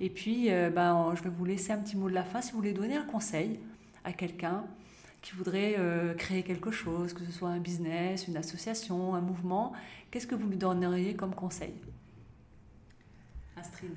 Et 0.00 0.10
puis, 0.10 0.50
bah, 0.74 1.14
je 1.16 1.22
vais 1.22 1.30
vous 1.30 1.44
laisser 1.44 1.72
un 1.72 1.78
petit 1.78 1.96
mot 1.96 2.10
de 2.10 2.14
la 2.14 2.24
fin. 2.24 2.42
Si 2.42 2.52
vous 2.52 2.58
voulez 2.58 2.74
donner 2.74 2.96
un 2.96 3.04
conseil 3.04 3.58
à 4.04 4.12
quelqu'un 4.12 4.64
qui 5.22 5.34
voudrait 5.34 5.76
créer 6.18 6.42
quelque 6.42 6.70
chose, 6.70 7.14
que 7.14 7.24
ce 7.24 7.32
soit 7.32 7.48
un 7.48 7.60
business, 7.60 8.28
une 8.28 8.36
association, 8.36 9.14
un 9.14 9.20
mouvement, 9.20 9.72
qu'est-ce 10.10 10.26
que 10.26 10.34
vous 10.34 10.48
lui 10.48 10.58
donneriez 10.58 11.14
comme 11.14 11.34
conseil? 11.34 11.72
Astrid 13.56 13.96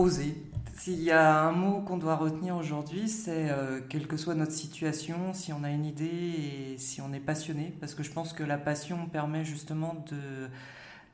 oser. 0.00 0.34
S'il 0.78 1.02
y 1.02 1.10
a 1.10 1.42
un 1.42 1.52
mot 1.52 1.82
qu'on 1.82 1.98
doit 1.98 2.16
retenir 2.16 2.56
aujourd'hui, 2.56 3.06
c'est 3.06 3.50
euh, 3.50 3.80
quelle 3.86 4.06
que 4.06 4.16
soit 4.16 4.34
notre 4.34 4.52
situation, 4.52 5.34
si 5.34 5.52
on 5.52 5.62
a 5.62 5.68
une 5.68 5.84
idée 5.84 6.06
et 6.06 6.78
si 6.78 7.02
on 7.02 7.12
est 7.12 7.20
passionné, 7.20 7.74
parce 7.80 7.94
que 7.94 8.02
je 8.02 8.10
pense 8.10 8.32
que 8.32 8.42
la 8.42 8.56
passion 8.56 9.06
permet 9.06 9.44
justement 9.44 10.02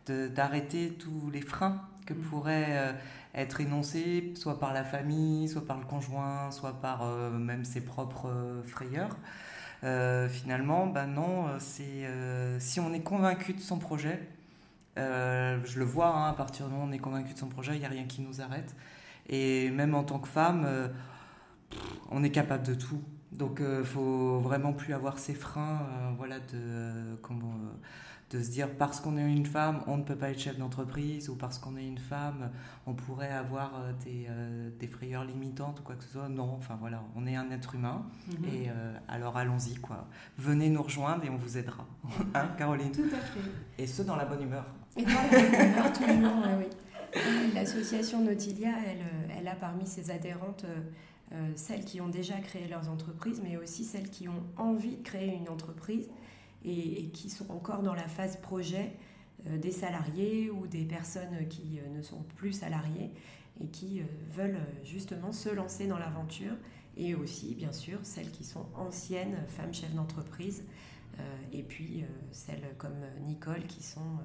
de, 0.06 0.28
d'arrêter 0.28 0.90
tous 0.90 1.30
les 1.32 1.40
freins 1.40 1.82
que 2.06 2.14
mm. 2.14 2.18
pourraient 2.18 2.78
euh, 2.78 2.92
être 3.34 3.60
énoncés, 3.60 4.32
soit 4.36 4.60
par 4.60 4.72
la 4.72 4.84
famille, 4.84 5.48
soit 5.48 5.66
par 5.66 5.78
le 5.78 5.84
conjoint, 5.84 6.52
soit 6.52 6.80
par 6.80 7.02
euh, 7.02 7.30
même 7.30 7.64
ses 7.64 7.80
propres 7.80 8.30
frayeurs. 8.66 9.16
finalement, 10.30 10.86
ben 10.86 11.08
non, 11.08 11.46
c'est 11.58 12.08
si 12.60 12.78
on 12.78 12.92
est 12.92 13.02
convaincu 13.02 13.52
de 13.52 13.60
son 13.60 13.78
projet, 13.78 14.20
euh, 14.98 15.58
je 15.64 15.78
le 15.78 15.84
vois, 15.84 16.08
hein, 16.08 16.28
à 16.28 16.32
partir 16.32 16.66
du 16.66 16.72
moment 16.72 16.84
où 16.84 16.88
on 16.88 16.92
est 16.92 16.98
convaincu 16.98 17.34
de 17.34 17.38
son 17.38 17.48
projet, 17.48 17.74
il 17.74 17.80
n'y 17.80 17.86
a 17.86 17.90
rien 17.90 18.04
qui 18.04 18.22
nous 18.22 18.40
arrête. 18.40 18.74
Et 19.28 19.70
même 19.70 19.94
en 19.94 20.04
tant 20.04 20.18
que 20.18 20.28
femme, 20.28 20.64
euh, 20.66 20.88
on 22.10 22.22
est 22.22 22.30
capable 22.30 22.64
de 22.64 22.74
tout. 22.74 23.02
Donc 23.32 23.58
il 23.60 23.66
euh, 23.66 23.84
faut 23.84 24.38
vraiment 24.38 24.72
plus 24.72 24.94
avoir 24.94 25.18
ces 25.18 25.34
freins 25.34 25.80
voilà, 26.16 26.38
de, 26.40 27.16
de 28.30 28.42
se 28.42 28.50
dire 28.50 28.68
parce 28.76 29.00
qu'on 29.00 29.16
est 29.16 29.32
une 29.32 29.46
femme, 29.46 29.82
on 29.86 29.96
ne 29.96 30.02
peut 30.02 30.16
pas 30.16 30.30
être 30.30 30.40
chef 30.40 30.58
d'entreprise, 30.58 31.28
ou 31.28 31.36
parce 31.36 31.58
qu'on 31.58 31.76
est 31.76 31.86
une 31.86 31.98
femme, 31.98 32.50
on 32.86 32.94
pourrait 32.94 33.30
avoir 33.30 33.72
des, 34.04 34.26
des, 34.80 34.86
frayeurs 34.88 35.24
limitantes 35.24 35.78
ou 35.78 35.82
quoi 35.84 35.94
que 35.94 36.02
ce 36.02 36.10
soit. 36.10 36.28
Non, 36.28 36.54
enfin 36.58 36.76
voilà, 36.80 37.04
on 37.14 37.24
est 37.26 37.36
un 37.36 37.50
être 37.52 37.76
humain. 37.76 38.04
Mhm. 38.26 38.44
Et 38.52 38.70
alors 39.06 39.36
allons-y, 39.36 39.76
quoi. 39.76 40.08
Venez 40.38 40.70
nous 40.70 40.82
rejoindre 40.82 41.24
et 41.24 41.30
on 41.30 41.36
vous 41.36 41.56
aidera. 41.56 41.86
hein, 42.34 42.48
Caroline 42.58 42.90
Tout 42.90 43.02
à 43.12 43.18
fait. 43.18 43.40
Et 43.78 43.86
ce, 43.86 44.02
dans 44.02 44.16
la 44.16 44.24
bonne 44.24 44.42
humeur. 44.42 44.66
Et 44.96 45.04
toujours, 45.04 46.42
oui. 46.58 46.66
L'association 47.54 48.22
Nautilia, 48.22 48.70
elle, 48.86 49.00
euh, 49.00 49.38
elle, 49.38 49.48
a 49.48 49.54
parmi 49.54 49.86
ses 49.86 50.10
adhérentes 50.10 50.64
euh, 50.64 50.80
euh, 51.32 51.50
celles 51.54 51.84
qui 51.84 52.00
ont 52.00 52.08
déjà 52.08 52.34
créé 52.36 52.68
leurs 52.68 52.88
entreprises, 52.88 53.40
mais 53.42 53.56
aussi 53.56 53.84
celles 53.84 54.10
qui 54.10 54.28
ont 54.28 54.42
envie 54.56 54.96
de 54.96 55.02
créer 55.02 55.34
une 55.34 55.48
entreprise 55.48 56.08
et, 56.66 57.08
qui 57.10 57.30
sont 57.30 57.50
encore 57.50 57.82
dans 57.82 57.94
la 57.94 58.08
phase 58.08 58.36
projet. 58.36 58.92
des 59.44 59.70
salariés 59.70 60.50
ou 60.50 60.66
des 60.66 60.84
personnes 60.84 61.46
qui 61.48 61.78
ne 61.94 62.02
sont 62.02 62.22
plus 62.36 62.52
salariés 62.52 63.12
et 63.60 63.68
qui 63.68 64.02
veulent 64.32 64.60
justement 64.82 65.32
se 65.32 65.48
lancer 65.48 65.86
dans 65.86 65.98
l'aventure 65.98 66.54
et 66.96 67.14
aussi 67.14 67.54
bien 67.54 67.72
sûr 67.72 68.00
celles 68.02 68.30
qui 68.32 68.44
sont 68.44 68.66
anciennes 68.74 69.36
femmes 69.46 69.72
chefs 69.72 69.94
d'entreprise 69.94 70.64
et 71.52 71.62
puis 71.62 72.04
celles 72.32 72.74
comme 72.76 72.98
Nicole 73.26 73.66
qui 73.66 73.82
sont 73.82 74.18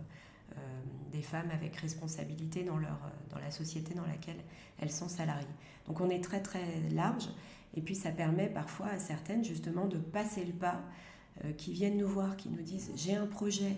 des 1.11 1.21
femmes 1.21 1.51
avec 1.51 1.75
responsabilité 1.75 2.63
dans, 2.63 2.77
leur, 2.77 2.99
dans 3.29 3.39
la 3.39 3.51
société 3.51 3.93
dans 3.93 4.05
laquelle 4.05 4.39
elles 4.79 4.91
sont 4.91 5.09
salariées. 5.09 5.45
Donc 5.87 6.01
on 6.01 6.09
est 6.09 6.23
très 6.23 6.41
très 6.41 6.65
large 6.91 7.29
et 7.75 7.81
puis 7.81 7.95
ça 7.95 8.11
permet 8.11 8.47
parfois 8.47 8.87
à 8.87 8.99
certaines 8.99 9.43
justement 9.43 9.87
de 9.87 9.97
passer 9.97 10.45
le 10.45 10.53
pas, 10.53 10.75
euh, 10.75 10.81
qui 11.57 11.73
viennent 11.73 11.97
nous 11.97 12.07
voir, 12.07 12.35
qui 12.37 12.49
nous 12.49 12.61
disent 12.61 12.91
j'ai 12.95 13.15
un 13.15 13.25
projet, 13.25 13.77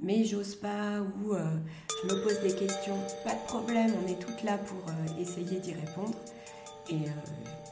mais 0.00 0.24
j'ose 0.24 0.54
pas 0.54 1.00
ou 1.00 1.34
euh, 1.34 1.44
je 2.02 2.14
me 2.14 2.22
pose 2.22 2.40
des 2.40 2.54
questions. 2.54 2.96
Pas 3.24 3.34
de 3.34 3.46
problème, 3.46 3.92
on 4.04 4.08
est 4.10 4.18
toutes 4.18 4.42
là 4.44 4.58
pour 4.58 4.78
euh, 4.88 5.20
essayer 5.20 5.60
d'y 5.60 5.74
répondre. 5.74 6.14
Et 6.90 7.00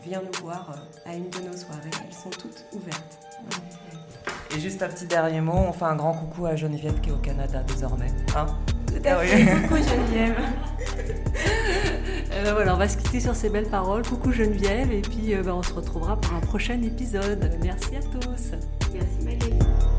viens 0.04 0.20
nous 0.20 0.42
voir 0.42 0.76
à 1.06 1.14
une 1.14 1.30
de 1.30 1.38
nos 1.38 1.56
soirées, 1.56 1.90
elles 2.04 2.12
sont 2.12 2.28
toutes 2.28 2.66
ouvertes. 2.74 3.18
Et 4.54 4.60
juste 4.60 4.82
un 4.82 4.88
petit 4.88 5.06
dernier 5.06 5.40
mot, 5.40 5.54
on 5.54 5.72
fait 5.72 5.86
un 5.86 5.96
grand 5.96 6.12
coucou 6.12 6.44
à 6.46 6.54
Geneviève 6.54 7.00
qui 7.00 7.08
est 7.08 7.12
au 7.12 7.18
Canada 7.18 7.62
désormais. 7.66 8.12
Hein? 8.36 8.46
Tout 8.86 9.08
à 9.08 9.16
fait, 9.18 9.62
coucou 9.62 9.76
Geneviève 9.76 10.36
Eh 12.38 12.44
ben 12.44 12.52
voilà, 12.52 12.74
on 12.74 12.78
va 12.78 12.88
se 12.88 12.98
quitter 12.98 13.20
sur 13.20 13.34
ces 13.34 13.48
belles 13.48 13.68
paroles. 13.68 14.02
Coucou 14.02 14.30
Geneviève, 14.30 14.92
et 14.92 15.00
puis 15.00 15.34
euh, 15.34 15.42
ben, 15.42 15.54
on 15.54 15.62
se 15.62 15.72
retrouvera 15.72 16.20
pour 16.20 16.34
un 16.34 16.40
prochain 16.40 16.80
épisode. 16.82 17.50
Merci 17.62 17.96
à 17.96 18.00
tous. 18.00 18.85
Merci 18.94 19.22
Magali. 19.24 19.95